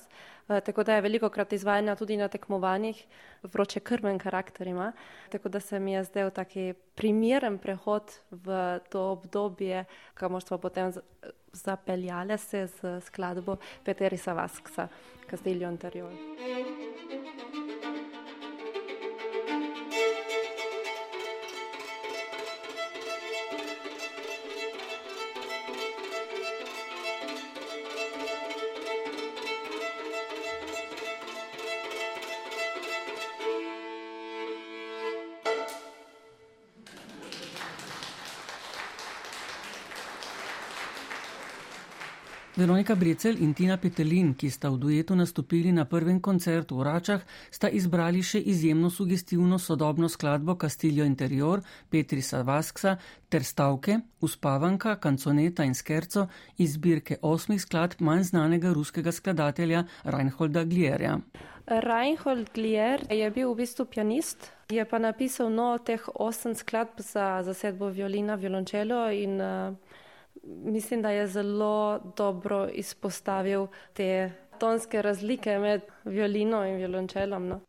Eh, 0.50 0.62
tako 0.62 0.84
da 0.84 0.96
je 0.96 1.02
veliko 1.02 1.30
krat 1.30 1.54
izvajanja 1.54 1.96
tudi 1.96 2.18
na 2.18 2.28
tekmovanjih, 2.28 3.06
vroče 3.44 3.80
krmen 3.80 4.20
karakter 4.20 4.68
ima. 4.68 4.92
Tako 5.30 5.50
da 5.50 5.60
se 5.60 5.80
mi 5.80 5.94
je 5.94 6.04
zdel 6.04 6.30
taki 6.30 6.74
primeren 6.96 7.58
prehod 7.58 8.12
v 8.32 8.80
to 8.90 9.12
obdobje, 9.12 9.86
kamor 10.14 10.44
smo 10.44 10.58
potem 10.58 10.92
zapeljale 11.54 12.38
se 12.38 12.68
z 12.68 13.00
skladbo 13.06 13.58
Peterisa 13.84 14.34
Vasksa, 14.34 14.88
Castillo 15.30 15.68
Anterior. 15.68 16.12
Veronika 42.56 42.94
Brecel 42.96 43.42
in 43.42 43.56
Tina 43.58 43.80
Petelin, 43.82 44.36
ki 44.38 44.46
sta 44.54 44.70
v 44.70 44.78
duetu 44.78 45.16
nastopili 45.18 45.72
na 45.74 45.88
prvem 45.90 46.20
koncertu 46.22 46.78
v 46.78 46.84
Račah, 46.86 47.24
sta 47.50 47.66
izbrali 47.66 48.22
še 48.22 48.38
izjemno 48.46 48.92
sugestivno 48.94 49.58
sodobno 49.58 50.06
skladbo 50.06 50.54
Castillo 50.62 51.02
Interior 51.02 51.64
Petrisa 51.90 52.44
Vasksa 52.46 53.00
ter 53.26 53.42
stavke 53.42 53.98
Uspavanka, 54.22 55.00
Kanconeta 55.02 55.66
in 55.66 55.74
Skerco 55.74 56.28
iz 56.62 56.76
zbirke 56.78 57.18
osmih 57.26 57.58
skladb 57.58 58.06
manj 58.06 58.30
znanega 58.30 58.76
ruskega 58.78 59.10
skladatelja 59.10 59.88
Reinholda 60.06 60.64
Glierja. 60.70 61.18
Reinhold 61.66 62.54
Glier 62.54 63.02
je 63.10 63.32
bil 63.34 63.50
v 63.50 63.64
bistvu 63.64 63.90
pianist, 63.90 64.52
je 64.70 64.86
pa 64.86 65.02
napisal 65.02 65.50
no 65.50 65.74
teh 65.82 66.06
osem 66.14 66.54
skladb 66.54 67.02
za 67.02 67.42
zasedbo 67.42 67.90
violina, 67.90 68.38
violončelo 68.38 69.08
in 69.10 69.42
uh, 69.42 70.00
mislim, 70.44 71.02
da 71.02 71.10
je 71.10 71.28
zelo 71.28 72.00
dobro 72.18 72.70
izpostavil 72.74 73.68
te 73.94 74.32
tonske 74.60 75.02
razlike 75.02 75.60
med 75.60 75.82
violino 76.04 76.66
in 76.66 76.76
violončelom. 76.76 77.48
No. 77.48 77.60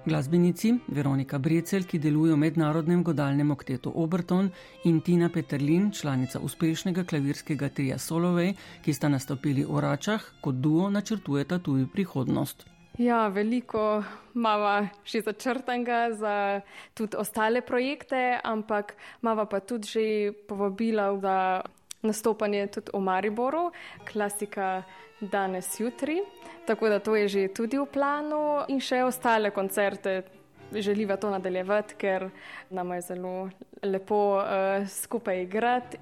Glasbenici 0.00 0.72
Veronika 0.88 1.38
Brecel, 1.38 1.84
ki 1.84 1.98
deluje 2.00 2.32
v 2.32 2.40
mednarodnem 2.40 3.02
godalnem 3.04 3.50
oktetu 3.52 3.92
Oberton, 3.94 4.48
in 4.88 5.02
Tina 5.04 5.28
Peterlin, 5.28 5.90
članica 5.92 6.40
uspešnega 6.40 7.04
klavirskega 7.04 7.68
trija 7.68 7.98
Solovej, 7.98 8.54
ki 8.80 8.94
sta 8.96 9.10
nastopili 9.12 9.66
v 9.68 9.80
Račah, 9.84 10.24
kot 10.40 10.56
duo 10.64 10.88
načrtujeta 10.90 11.58
tudi 11.58 11.84
prihodnost. 11.84 12.64
Ja, 12.98 13.28
veliko 13.28 14.02
imamo 14.34 14.88
že 15.04 15.20
začrtanega 15.20 16.16
za 16.16 16.60
tudi 16.94 17.16
ostale 17.16 17.60
projekte, 17.60 18.40
ampak 18.44 18.96
imamo 19.22 19.44
pa 19.46 19.60
tudi 19.60 19.88
že 19.88 20.32
povabila 20.48 21.12
za 21.20 21.36
nastopanje 22.02 22.66
tudi 22.72 22.88
v 22.94 23.00
Mariboru, 23.00 23.70
klasika 24.08 24.82
danes, 25.20 25.80
jutri. 25.80 26.20
Tako 26.66 26.88
da 26.88 26.98
to 26.98 27.16
je 27.16 27.28
že 27.28 27.48
tudi 27.48 27.78
v 27.78 27.86
planu 27.86 28.64
in 28.68 28.80
še 28.80 29.04
ostale 29.04 29.50
koncerte. 29.50 30.22
Želiva 30.70 31.16
to 31.16 31.30
nadaljevati, 31.30 31.94
ker 31.98 32.28
nam 32.70 32.92
je 32.94 33.00
zelo 33.00 33.50
lepo 33.82 34.38
uh, 34.38 34.86
skupaj 34.86 35.42
igrati. 35.42 35.98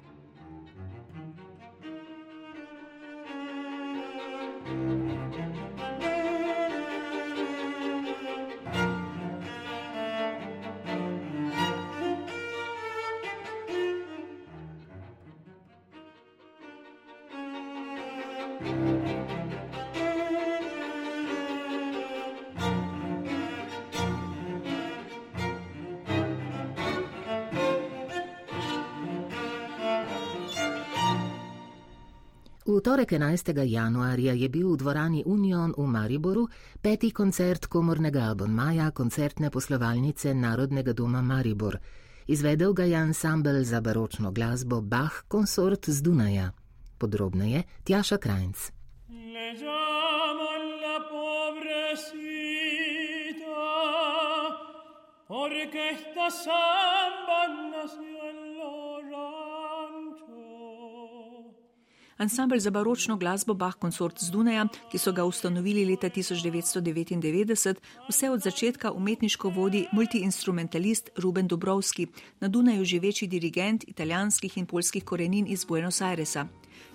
Torek 32.99 33.11
11. 33.11 33.63
januarja 33.63 34.33
je 34.33 34.49
bil 34.49 34.73
v 34.73 34.77
dvorani 34.77 35.23
Union 35.25 35.71
v 35.77 35.87
Mariboru 35.87 36.49
peti 36.81 37.11
koncert 37.11 37.71
komornega 37.71 38.27
abonmaja 38.31 38.91
koncertne 38.91 39.49
poslovalnice 39.49 40.33
Narodnega 40.33 40.91
doma 40.93 41.21
Maribor. 41.21 41.79
Izvedel 42.27 42.73
ga 42.73 42.83
je 42.83 42.95
ansambl 42.95 43.63
za 43.63 43.79
baročno 43.81 44.31
glasbo 44.31 44.81
Bach 44.81 45.23
Consort 45.31 45.89
z 45.89 46.01
Dunaja. 46.01 46.51
Podrobneje 46.97 47.63
Tjaša 47.83 48.17
Krajnc. 48.17 48.57
Porque 55.29 55.93
esta 55.93 56.27
samba 56.31 57.47
nació 57.69 58.28
Ansambl 62.19 62.59
za 62.59 62.71
baročno 62.71 63.17
glasbo 63.17 63.53
Bach 63.53 63.77
Consort 63.81 64.19
z 64.19 64.31
Dunaja, 64.31 64.65
ki 64.91 64.97
so 64.97 65.11
ga 65.15 65.23
ustanovili 65.23 65.85
leta 65.85 66.09
1999, 66.09 67.75
vse 68.09 68.29
od 68.29 68.41
začetka 68.41 68.91
umetniško 68.91 69.49
vodi 69.49 69.85
multiinstrumentalist 69.91 71.09
Ruben 71.17 71.47
Dobrovski, 71.47 72.07
na 72.39 72.47
Dunaju 72.47 72.85
živeči 72.85 73.27
dirigent 73.27 73.87
italijanskih 73.87 74.57
in 74.57 74.65
polskih 74.65 75.03
korenin 75.03 75.47
iz 75.47 75.65
Buenos 75.65 76.01
Airesa. 76.01 76.47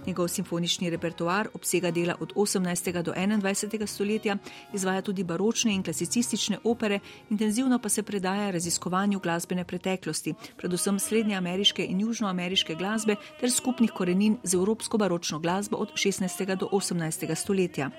Njegov 0.06 0.28
simfonični 0.28 0.90
repertoar 0.90 1.48
obsega 1.54 1.90
dela 1.90 2.14
od 2.20 2.32
18. 2.34 3.02
do 3.02 3.12
21. 3.12 3.86
stoletja, 3.86 4.36
izvaja 4.72 5.02
tudi 5.02 5.24
baročne 5.24 5.74
in 5.74 5.82
klasicistične 5.82 6.58
opere, 6.64 7.00
intenzivno 7.30 7.78
pa 7.78 7.88
se 7.88 8.02
predaja 8.02 8.50
raziskovanju 8.50 9.20
glasbene 9.20 9.64
preteklosti, 9.64 10.34
predvsem 10.56 10.98
srednjeameriške 10.98 11.86
in 11.86 12.00
južnoameriške 12.00 12.74
glasbe 12.74 13.16
ter 13.40 13.50
skupnih 13.50 13.90
korenin 13.90 14.36
z 14.42 14.54
evropsko 14.54 14.98
baročno 14.98 15.38
glasbo 15.38 15.76
od 15.76 15.92
16. 15.92 16.56
do 16.56 16.68
18. 16.72 17.34
stoletja. 17.34 17.90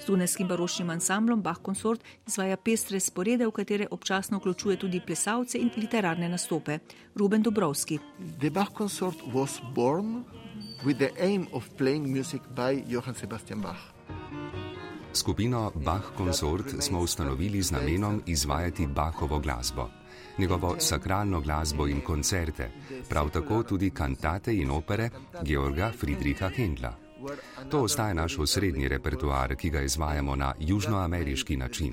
Z 0.00 0.06
Dunajskim 0.06 0.48
baročnim 0.48 0.90
ansamblom 0.90 1.42
Bach 1.42 1.60
Consort 1.64 2.04
izvaja 2.26 2.56
pestre 2.56 3.00
sporede, 3.00 3.46
v 3.46 3.50
katere 3.50 3.86
občasno 3.90 4.38
vključuje 4.38 4.78
tudi 4.78 5.00
plesalce 5.06 5.58
in 5.58 5.70
literarne 5.76 6.28
nastope. 6.28 6.78
Ruben 7.14 7.42
Dobrovski. 7.42 7.98
The 8.40 8.50
Bach 8.50 8.72
Consort 8.76 9.18
was 9.34 9.60
born 9.74 10.24
with 10.84 10.98
the 10.98 11.10
aim 11.18 11.46
of 11.52 11.68
playing 11.76 12.12
music 12.12 12.42
by 12.54 12.84
Johann 12.88 13.14
Sebastian 13.14 13.60
Bach. 13.60 13.80
Skupino 15.12 15.72
Bach 15.74 16.12
Consort 16.16 16.74
smo 16.78 17.00
ustanovili 17.00 17.62
z 17.62 17.70
namenom 17.70 18.22
izvajati 18.26 18.86
Bachovo 18.86 19.38
glasbo, 19.38 19.90
njegovo 20.38 20.76
sakralno 20.78 21.40
glasbo 21.40 21.86
in 21.86 22.00
koncerte, 22.00 22.70
prav 23.08 23.30
tako 23.30 23.62
tudi 23.62 23.90
kantate 23.90 24.54
in 24.54 24.70
opere 24.70 25.10
Georga 25.42 25.92
Friedricha 25.98 26.48
Hendla. 26.48 26.94
To 27.70 27.82
ostaje 27.82 28.14
naš 28.14 28.38
osrednji 28.38 28.88
repertoar, 28.88 29.56
ki 29.56 29.70
ga 29.70 29.80
izvajamo 29.80 30.36
na 30.36 30.54
južnoameriški 30.60 31.56
način. 31.56 31.92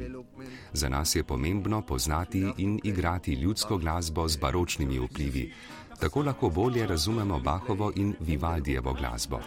Za 0.74 0.90
nas 0.90 1.16
je 1.16 1.24
pomembno 1.24 1.82
poznati 1.82 2.46
in 2.58 2.80
igrati 2.84 3.34
ljudsko 3.34 3.78
glasbo 3.78 4.28
z 4.28 4.38
baročnimi 4.38 5.00
vplivi, 5.00 5.54
Tako 6.00 6.22
lahko 6.24 6.50
bolje 6.50 6.88
razumemo 6.88 7.40
Bahovo 7.40 7.92
in 7.96 8.16
Vivaldijevo 8.20 8.94
glasbo. 8.94 9.40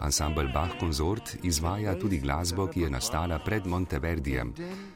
Ansambl 0.00 0.52
Bach 0.54 0.70
Consort 0.80 1.36
izvaja 1.42 1.98
tudi 1.98 2.18
glasbo, 2.20 2.66
ki 2.66 2.80
je 2.80 2.90
nastala 2.90 3.38
pred 3.38 3.66
Monteverdijem, 3.66 4.52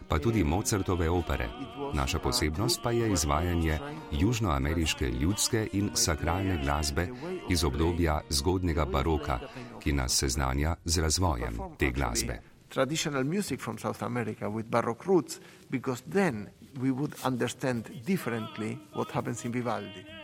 pa 0.08 0.18
tudi 0.18 0.44
Mozartove 0.44 1.10
opere. 1.10 1.48
Naša 1.94 2.18
posebnost 2.18 2.80
pa 2.82 2.90
je 2.90 3.12
izvajanje 3.12 3.78
južnoameriške 4.12 5.10
ljudske 5.10 5.68
in 5.72 5.90
sakralne 5.94 6.58
glasbe 6.62 7.08
iz 7.48 7.64
obdobja 7.64 8.20
zgodnega 8.30 8.84
baroka, 8.84 9.38
ki 9.80 9.92
nas 9.92 10.16
seznanja 10.16 10.76
z 10.84 11.00
razvojem 11.00 11.58
te 11.78 11.90
glasbe. 11.90 12.40
Traditional 12.68 13.24
music 13.24 13.60
from 13.60 13.78
South 13.78 14.02
America 14.02 14.48
with 14.48 14.70
baroque 14.70 15.06
roots, 15.06 15.40
because 15.70 16.02
then 16.12 16.48
we 16.80 16.90
would 16.90 17.14
understand 17.24 17.90
differently 18.06 18.78
what 18.94 19.10
happens 19.10 19.44
in 19.44 19.52
Vivaldi 19.52 20.19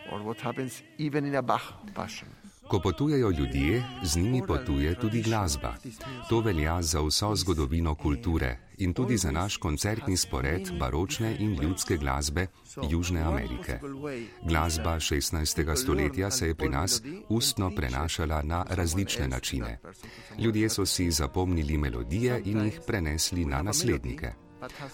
Ko 2.67 2.79
potujejo 2.79 3.29
ljudje, 3.29 3.83
z 4.03 4.17
njimi 4.17 4.41
potuje 4.47 4.99
tudi 4.99 5.21
glasba. 5.21 5.73
To 6.29 6.39
velja 6.39 6.81
za 6.81 7.01
vso 7.01 7.35
zgodovino 7.35 7.95
kulture 7.95 8.57
in 8.77 8.93
tudi 8.93 9.17
za 9.17 9.31
naš 9.31 9.57
koncertni 9.57 10.17
spored 10.17 10.71
baročne 10.79 11.35
in 11.39 11.55
ljudske 11.61 11.97
glasbe 11.97 12.47
Južne 12.89 13.21
Amerike. 13.21 13.79
Glasba 14.43 14.95
16. 14.95 15.75
stoletja 15.75 16.31
se 16.31 16.47
je 16.47 16.55
pri 16.55 16.69
nas 16.69 17.01
ustno 17.29 17.71
prenašala 17.75 18.41
na 18.41 18.65
različne 18.69 19.27
načine. 19.27 19.79
Ljudje 20.39 20.69
so 20.69 20.85
si 20.85 21.11
zapomnili 21.11 21.77
melodije 21.77 22.41
in 22.45 22.65
jih 22.65 22.81
prenesli 22.87 23.45
na 23.45 23.61
naslednike. 23.61 24.46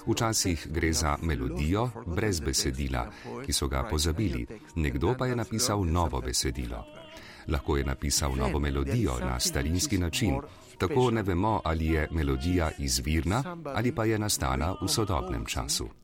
Včasih 0.07 0.67
gre 0.71 0.93
za 0.93 1.17
melodijo 1.21 1.89
brez 2.05 2.39
besedila, 2.39 3.07
ki 3.45 3.53
so 3.53 3.67
ga 3.67 3.83
pozabili, 3.89 4.47
nekdo 4.75 5.15
pa 5.17 5.27
je 5.27 5.35
napisal 5.35 5.85
novo 5.85 6.21
besedilo. 6.21 6.83
Lahko 7.47 7.77
je 7.77 7.83
napisal 7.83 8.35
novo 8.35 8.59
melodijo 8.59 9.19
na 9.19 9.39
starinski 9.39 9.97
način, 9.97 10.39
tako 10.77 11.11
ne 11.11 11.23
vemo, 11.23 11.61
ali 11.63 11.87
je 11.87 12.07
melodija 12.11 12.71
izvirna 12.79 13.43
ali 13.75 13.91
pa 13.95 14.05
je 14.05 14.19
nastala 14.19 14.77
v 14.81 14.87
sodobnem 14.87 15.45
času. 15.45 16.02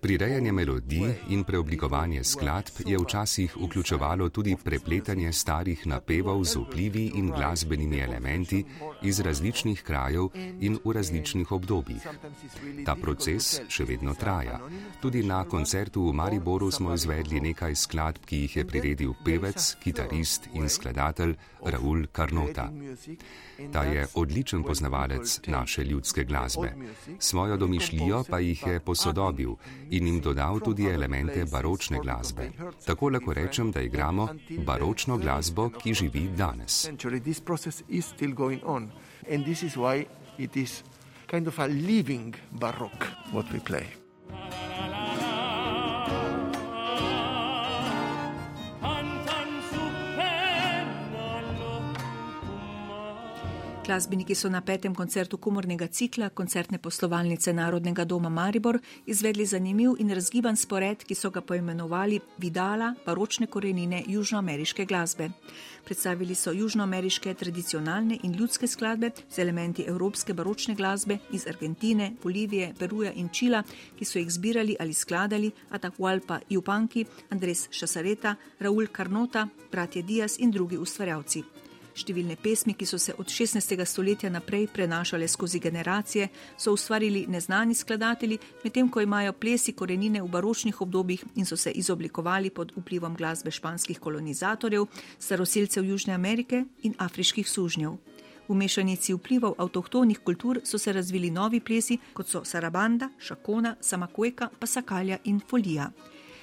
Prirejanje 0.00 0.52
melodij 0.52 1.14
in 1.28 1.44
preoblikovanje 1.44 2.24
skladb 2.24 2.86
je 2.86 2.98
včasih 2.98 3.56
vključevalo 3.56 4.28
tudi 4.28 4.56
prepletanje 4.64 5.32
starih 5.32 5.86
napevov 5.86 6.44
z 6.44 6.56
vplivi 6.56 7.10
in 7.14 7.30
glasbenimi 7.30 7.98
elementi 8.00 8.64
iz 9.02 9.20
različnih 9.20 9.82
krajev 9.82 10.28
in 10.60 10.78
v 10.84 10.92
različnih 10.92 11.52
obdobjih. 11.52 12.06
Ta 12.84 12.94
proces 12.94 13.60
še 13.68 13.84
vedno 13.84 14.14
traja. 14.14 14.60
Tudi 15.02 15.22
na 15.22 15.44
koncertu 15.44 16.06
v 16.08 16.12
Mariboru 16.12 16.70
smo 16.70 16.94
izvedli 16.94 17.40
nekaj 17.40 17.74
skladb, 17.74 18.24
ki 18.26 18.44
jih 18.44 18.56
je 18.56 18.64
priredil 18.64 19.14
pevec, 19.24 19.74
kitarist 19.82 20.48
in 20.54 20.68
skladatelj 20.68 21.34
Raul 21.64 22.06
Karnota. 22.12 22.70
Ta 23.72 23.82
je 23.84 24.06
odličen 24.14 24.62
poznavalec 24.62 25.40
naše 25.46 25.84
ljudske 25.84 26.24
glasbe. 26.24 26.72
Svojo 27.18 27.56
domišljijo 27.56 28.24
pa 28.30 28.38
jih 28.38 28.66
je 28.66 28.80
posodobil 28.80 29.50
in 29.90 30.06
jim 30.06 30.20
dodal 30.20 30.60
tudi 30.60 30.86
elemente 30.86 31.44
baročne 31.44 31.98
glasbe. 32.02 32.50
Tako 32.86 33.08
lahko 33.08 33.32
rečem, 33.32 33.70
da 33.70 33.80
igramo 33.80 34.28
baročno 34.66 35.18
glasbo, 35.18 35.70
ki 35.70 35.94
živi 35.94 36.28
danes. 36.36 36.88
Kind 41.30 41.46
of 41.46 41.58
a 41.60 41.66
living 41.66 42.34
baroque, 42.50 43.06
what 43.32 43.46
we 43.52 43.60
play. 43.60 43.86
Glasbeniki 53.90 54.34
so 54.34 54.48
na 54.48 54.60
petem 54.60 54.94
koncertu 54.94 55.36
komornega 55.36 55.86
cikla 55.86 56.28
koncertne 56.30 56.78
poslovalnice 56.78 57.52
Narodnega 57.52 58.04
doma 58.04 58.28
Maribor 58.28 58.78
izvedli 59.06 59.46
zanimiv 59.46 59.96
in 59.98 60.12
razgiban 60.14 60.56
spored, 60.56 61.02
ki 61.02 61.14
so 61.14 61.30
ga 61.34 61.40
poimenovali 61.40 62.20
Vidala, 62.38 62.92
baročne 63.06 63.48
korenine 63.50 64.04
južnoameriške 64.06 64.84
glasbe. 64.86 65.26
Predstavili 65.84 66.34
so 66.34 66.52
južnoameriške 66.52 67.34
tradicionalne 67.34 68.18
in 68.22 68.36
ljudske 68.38 68.68
skladbe 68.70 69.10
z 69.30 69.38
elementi 69.42 69.82
evropske 69.88 70.34
baročne 70.34 70.74
glasbe 70.74 71.16
iz 71.32 71.46
Argentine, 71.50 72.12
Bolivije, 72.22 72.74
Peruja 72.78 73.10
in 73.12 73.28
Čila, 73.28 73.64
ki 73.98 74.04
so 74.04 74.22
jih 74.22 74.30
zbirali 74.30 74.76
ali 74.78 74.94
skladali 74.94 75.50
Atahualpa 75.70 76.38
Jupanki, 76.48 77.04
Andres 77.30 77.66
Šasareta, 77.70 78.36
Raul 78.60 78.86
Carnota, 78.96 79.48
bratje 79.72 80.02
Diaz 80.02 80.38
in 80.38 80.50
drugi 80.50 80.78
ustvarjalci. 80.78 81.69
Številne 82.00 82.38
pesmi, 82.40 82.72
ki 82.72 82.86
so 82.88 82.96
se 82.96 83.12
od 83.20 83.28
16. 83.28 83.74
stoletja 83.84 84.30
naprej 84.32 84.70
prenašale 84.72 85.26
skozi 85.28 85.58
generacije, 85.60 86.28
so 86.56 86.72
ustvarili 86.72 87.26
neznani 87.28 87.74
skladatelji, 87.76 88.38
medtem 88.64 88.88
ko 88.88 89.02
imajo 89.04 89.34
plesi 89.36 89.74
korenine 89.76 90.22
v 90.22 90.30
baročnih 90.32 90.80
obdobjih 90.80 91.24
in 91.36 91.44
so 91.44 91.58
se 91.60 91.74
izoblikovali 91.76 92.50
pod 92.50 92.72
vplivom 92.76 93.16
glasbe 93.18 93.52
španskih 93.52 94.00
kolonizatorjev, 94.00 94.86
staroseljcev 95.18 95.84
Južne 95.84 96.14
Amerike 96.16 96.64
in 96.82 96.96
afriških 96.98 97.48
sužnjev. 97.48 97.98
V 98.48 98.56
mešanici 98.56 99.14
vplivov 99.14 99.58
avtohtonih 99.62 100.24
kultur 100.24 100.62
so 100.64 100.78
se 100.78 100.92
razvili 100.92 101.30
novi 101.30 101.60
plesi, 101.60 102.00
kot 102.14 102.32
so 102.32 102.40
sarabanda, 102.44 103.10
šakona, 103.18 103.76
samakueka, 103.80 104.48
pasakalja 104.58 105.20
in 105.24 105.38
folija. 105.40 105.90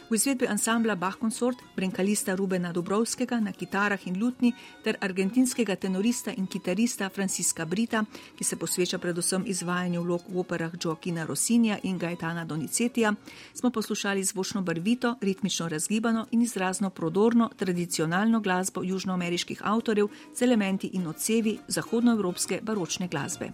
V 0.10 0.16
izvedbi 0.16 0.48
ansambla 0.48 0.96
Bach 0.96 1.20
Consort, 1.20 1.58
brenkalista 1.76 2.36
Rubena 2.36 2.72
Dobrovskega 2.72 3.40
na 3.40 3.52
kitarah 3.52 4.08
in 4.08 4.16
lutni 4.20 4.54
ter 4.84 4.96
argentinskega 5.02 5.76
tenorista 5.76 6.32
in 6.32 6.48
kitarista 6.48 7.10
Franciska 7.10 7.66
Brita, 7.66 8.06
ki 8.38 8.44
se 8.44 8.56
posveča 8.56 8.98
predvsem 9.04 9.44
izvajanju 9.48 10.02
vlog 10.02 10.22
v 10.30 10.40
operah 10.40 10.72
Joaquina 10.84 11.26
Rosinja 11.26 11.80
in 11.84 11.98
Gaetana 11.98 12.46
Donizetija, 12.46 13.14
smo 13.54 13.70
poslušali 13.70 14.24
zvočno 14.24 14.62
barvito, 14.62 15.16
ritmično 15.22 15.68
razgibano 15.68 16.26
in 16.32 16.42
izrazno 16.42 16.90
prodorno 16.90 17.50
tradicionalno 17.58 18.40
glasbo 18.40 18.84
južnoameriških 18.84 19.62
avtorjev 19.64 20.08
z 20.36 20.42
elementi 20.42 20.88
in 20.94 21.08
odsevi 21.08 21.58
zahodnoevropske 21.68 22.62
baročne 22.64 23.08
glasbe. 23.08 23.52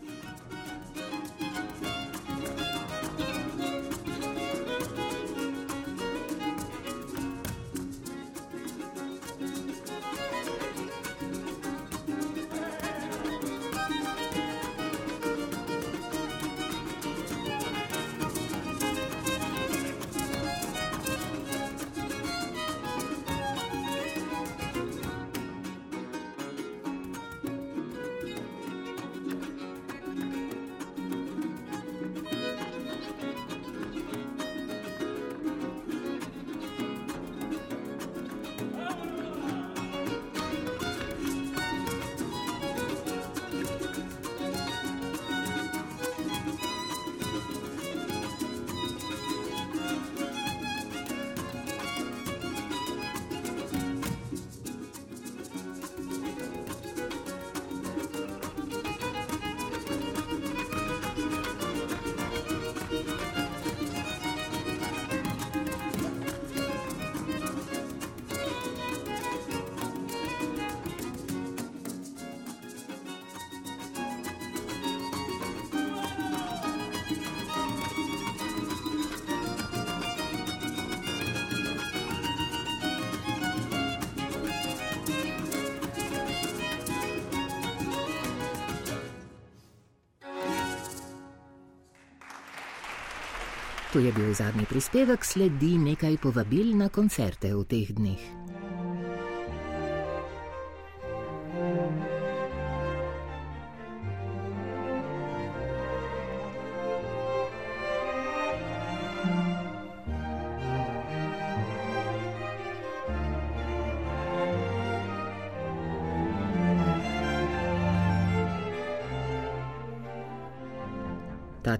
To 93.94 94.00
je 94.02 94.10
bil 94.10 94.34
zadnji 94.34 94.66
prispevek, 94.66 95.22
sledi 95.22 95.78
nekaj 95.78 96.18
povabil 96.18 96.74
na 96.74 96.89
koncerte 96.89 97.54
v 97.54 97.62
teh 97.62 97.94
dneh. 97.94 98.43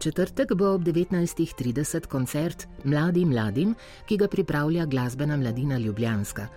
Četrtek 0.04 0.54
bo 0.54 0.74
ob 0.74 0.82
19.30 0.84 2.08
koncert 2.08 2.68
Mladi 2.84 3.26
mladim, 3.26 3.76
ki 4.06 4.18
ga 4.18 4.28
pripravlja 4.28 4.86
glasbena 4.86 5.38
mladina 5.38 5.78
Ljubljanska. 5.78 6.48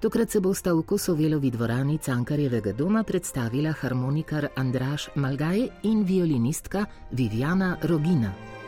Tokrat 0.00 0.30
se 0.30 0.40
bosta 0.40 0.72
v 0.74 0.82
Kosovelovi 0.82 1.50
dvorani 1.50 1.98
Cankarjevega 1.98 2.72
doma 2.72 3.02
predstavila 3.02 3.74
harmonikar 3.82 4.48
Andraš 4.56 5.08
Malgaj 5.14 5.68
in 5.82 6.04
violinistka 6.06 6.86
Viviana 7.10 7.76
Rogina. 7.82 8.61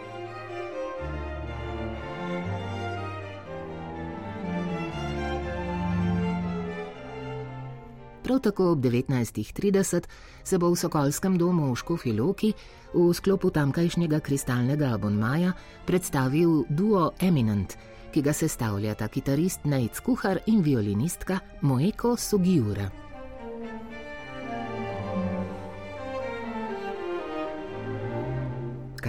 Prav 8.24 8.40
tako 8.40 8.70
ob 8.72 8.78
19.30 8.80 10.02
se 10.44 10.58
bo 10.58 10.70
v 10.70 10.76
Sokolskem 10.76 11.36
domu 11.38 11.68
v 11.72 11.76
Škofiloki 11.76 12.54
v 12.94 13.12
sklopu 13.12 13.50
tamkajšnjega 13.50 14.20
kristalnega 14.24 14.94
abonmaja 14.96 15.52
predstavil 15.84 16.64
duo 16.70 17.12
Eminent, 17.20 17.76
ki 18.16 18.22
ga 18.24 18.32
sestavljata 18.32 19.08
kitarist 19.12 19.68
Nejc 19.68 20.00
Kuhar 20.00 20.40
in 20.46 20.64
violinistka 20.64 21.38
Moeko 21.60 22.16
Sugiura. 22.16 23.03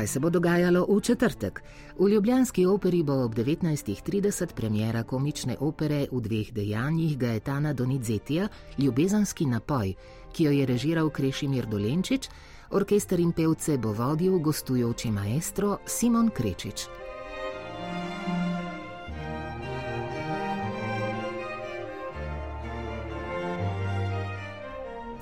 Kaj 0.06 0.10
se 0.10 0.20
bo 0.20 0.30
dogajalo 0.30 0.86
v 0.90 1.02
četrtek? 1.02 1.64
V 2.00 2.08
Ljubljanski 2.10 2.66
operi 2.66 3.04
bo 3.04 3.14
ob 3.24 3.34
19.30 3.36 4.54
premjera 4.54 5.04
komične 5.04 5.56
opere 5.60 6.06
v 6.12 6.22
dveh 6.22 6.52
dejanjih 6.54 7.18
Gaetana 7.18 7.74
Donizetija 7.74 8.48
Ljubezanski 8.78 9.46
napoj, 9.46 9.94
ki 10.34 10.44
jo 10.44 10.52
je 10.52 10.66
režiral 10.66 11.10
Krešimir 11.10 11.66
Dolenčič, 11.66 12.30
orkester 12.70 13.20
in 13.20 13.32
pevce 13.32 13.78
bo 13.78 13.94
vodil 13.98 14.38
gostujoči 14.40 15.12
maestro 15.12 15.80
Simon 15.86 16.30
Krečič. 16.30 16.86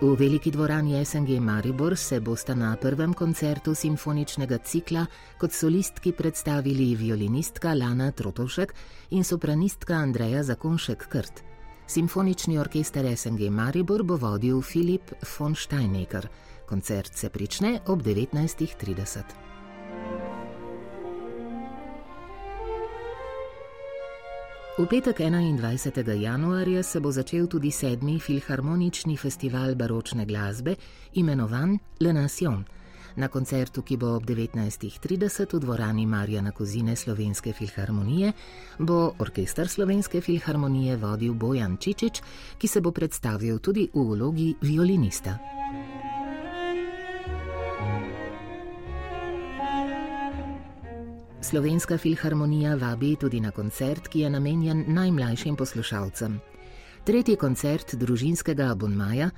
V 0.04 0.16
veliki 0.20 0.52
dvorani 0.52 1.06
SNG 1.06 1.40
Maribor 1.40 1.96
se 1.98 2.20
bosta 2.20 2.56
na 2.56 2.76
prvem 2.76 3.14
koncertu 3.14 3.72
simfoničnega 3.76 4.58
cikla 4.58 5.06
kot 5.40 5.52
solistki 5.56 6.12
predstavili 6.12 6.96
violinistka 6.96 7.72
Lana 7.74 8.10
Trotovšek 8.12 8.74
in 9.10 9.24
sopranistka 9.24 9.94
Andreja 9.94 10.44
Zakonšek 10.44 11.08
Krt. 11.08 11.44
Simfonični 11.88 12.60
orkester 12.60 13.08
SNG 13.18 13.48
Maribor 13.50 14.04
bo 14.04 14.18
vodil 14.18 14.62
Filip 14.62 15.16
von 15.38 15.56
Steinecker. 15.56 16.28
Koncert 16.68 17.16
se 17.16 17.30
prične 17.30 17.80
ob 17.88 18.02
19.30. 18.02 19.53
V 24.74 24.88
petek 24.90 25.20
21. 25.20 26.22
januarja 26.22 26.84
se 26.84 27.00
bo 27.00 27.12
začel 27.12 27.46
tudi 27.48 27.70
sedmi 27.72 28.20
filharmonični 28.20 29.18
festival 29.18 29.76
baročne 29.76 30.26
glasbe, 30.26 30.76
imenovan 31.14 31.78
Le 32.00 32.14
Nation. 32.14 32.66
Na 33.16 33.28
koncertu, 33.28 33.84
ki 33.86 33.98
bo 33.98 34.16
ob 34.16 34.26
19.30 34.26 35.54
v 35.54 35.60
dvorani 35.62 36.06
Marjana 36.10 36.52
Kozine 36.52 36.96
Slovenske 36.96 37.54
filharmonije, 37.54 38.34
bo 38.80 39.14
orkester 39.20 39.70
Slovenske 39.70 40.22
filharmonije 40.22 40.98
vodil 40.98 41.34
Bojan 41.34 41.78
Čičič, 41.78 42.22
ki 42.58 42.68
se 42.68 42.82
bo 42.82 42.92
predstavil 42.92 43.60
tudi 43.60 43.86
v 43.94 44.02
vlogi 44.02 44.56
violinista. 44.62 45.38
Slovenska 51.44 51.98
filharmonija 51.98 52.76
vabi 52.76 53.16
tudi 53.16 53.40
na 53.40 53.52
koncert, 53.52 54.08
ki 54.08 54.20
je 54.20 54.30
namenjen 54.30 54.86
najmlajšim 54.88 55.56
poslušalcem. 55.56 56.40
Tretji 57.04 57.36
koncert 57.36 57.96
družinskega 57.96 58.70
abonmaja, 58.72 59.30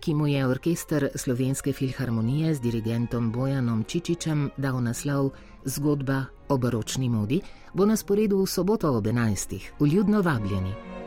ki 0.00 0.14
mu 0.14 0.26
je 0.26 0.46
orkester 0.46 1.08
Slovenske 1.14 1.72
filharmonije 1.72 2.54
z 2.54 2.60
dirigentom 2.60 3.32
Bojanom 3.32 3.84
Čičičem 3.84 4.50
dal 4.56 4.82
naslov 4.82 5.30
Zgodba 5.64 6.24
o 6.48 6.58
baročni 6.58 7.08
modi, 7.08 7.40
bo 7.72 7.86
na 7.86 7.96
sporedu 7.96 8.42
v 8.42 8.46
soboto 8.46 8.92
ob 8.96 9.06
11. 9.06 9.58
vljudno 9.80 10.22
vabljeni. 10.22 11.03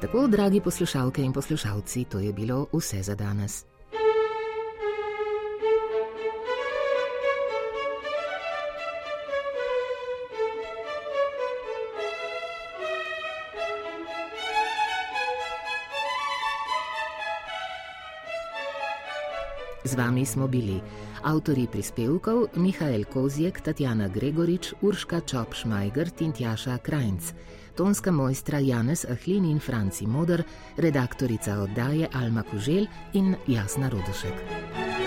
Tako, 0.00 0.26
dragi 0.26 0.60
poslušalke 0.60 1.22
in 1.22 1.32
poslušalci, 1.32 2.04
to 2.04 2.18
je 2.18 2.32
bilo 2.32 2.66
vse 2.72 3.02
za 3.02 3.14
danes. 3.14 3.64
Z 19.84 19.94
vami 19.94 20.26
smo 20.26 20.48
bili 20.48 20.80
avtori 21.22 21.66
prispevkov 21.72 22.46
Mihajl 22.56 23.04
Kozjek, 23.04 23.60
Tatjana 23.60 24.08
Gregorič, 24.08 24.72
Urška 24.82 25.20
Čop-Šmajger 25.20 26.10
in 26.20 26.32
Tjaša 26.32 26.78
Krajnc, 26.78 27.22
tonska 27.76 28.12
mojstra 28.12 28.58
Janez 28.58 29.04
Ahlin 29.04 29.44
in 29.44 29.58
Franci 29.60 30.06
Modr, 30.06 30.42
redaktorica 30.76 31.60
oddaje 31.60 32.08
Alma 32.12 32.42
Kužel 32.42 32.86
in 33.12 33.36
Jasna 33.46 33.88
Rodošek. 33.88 35.05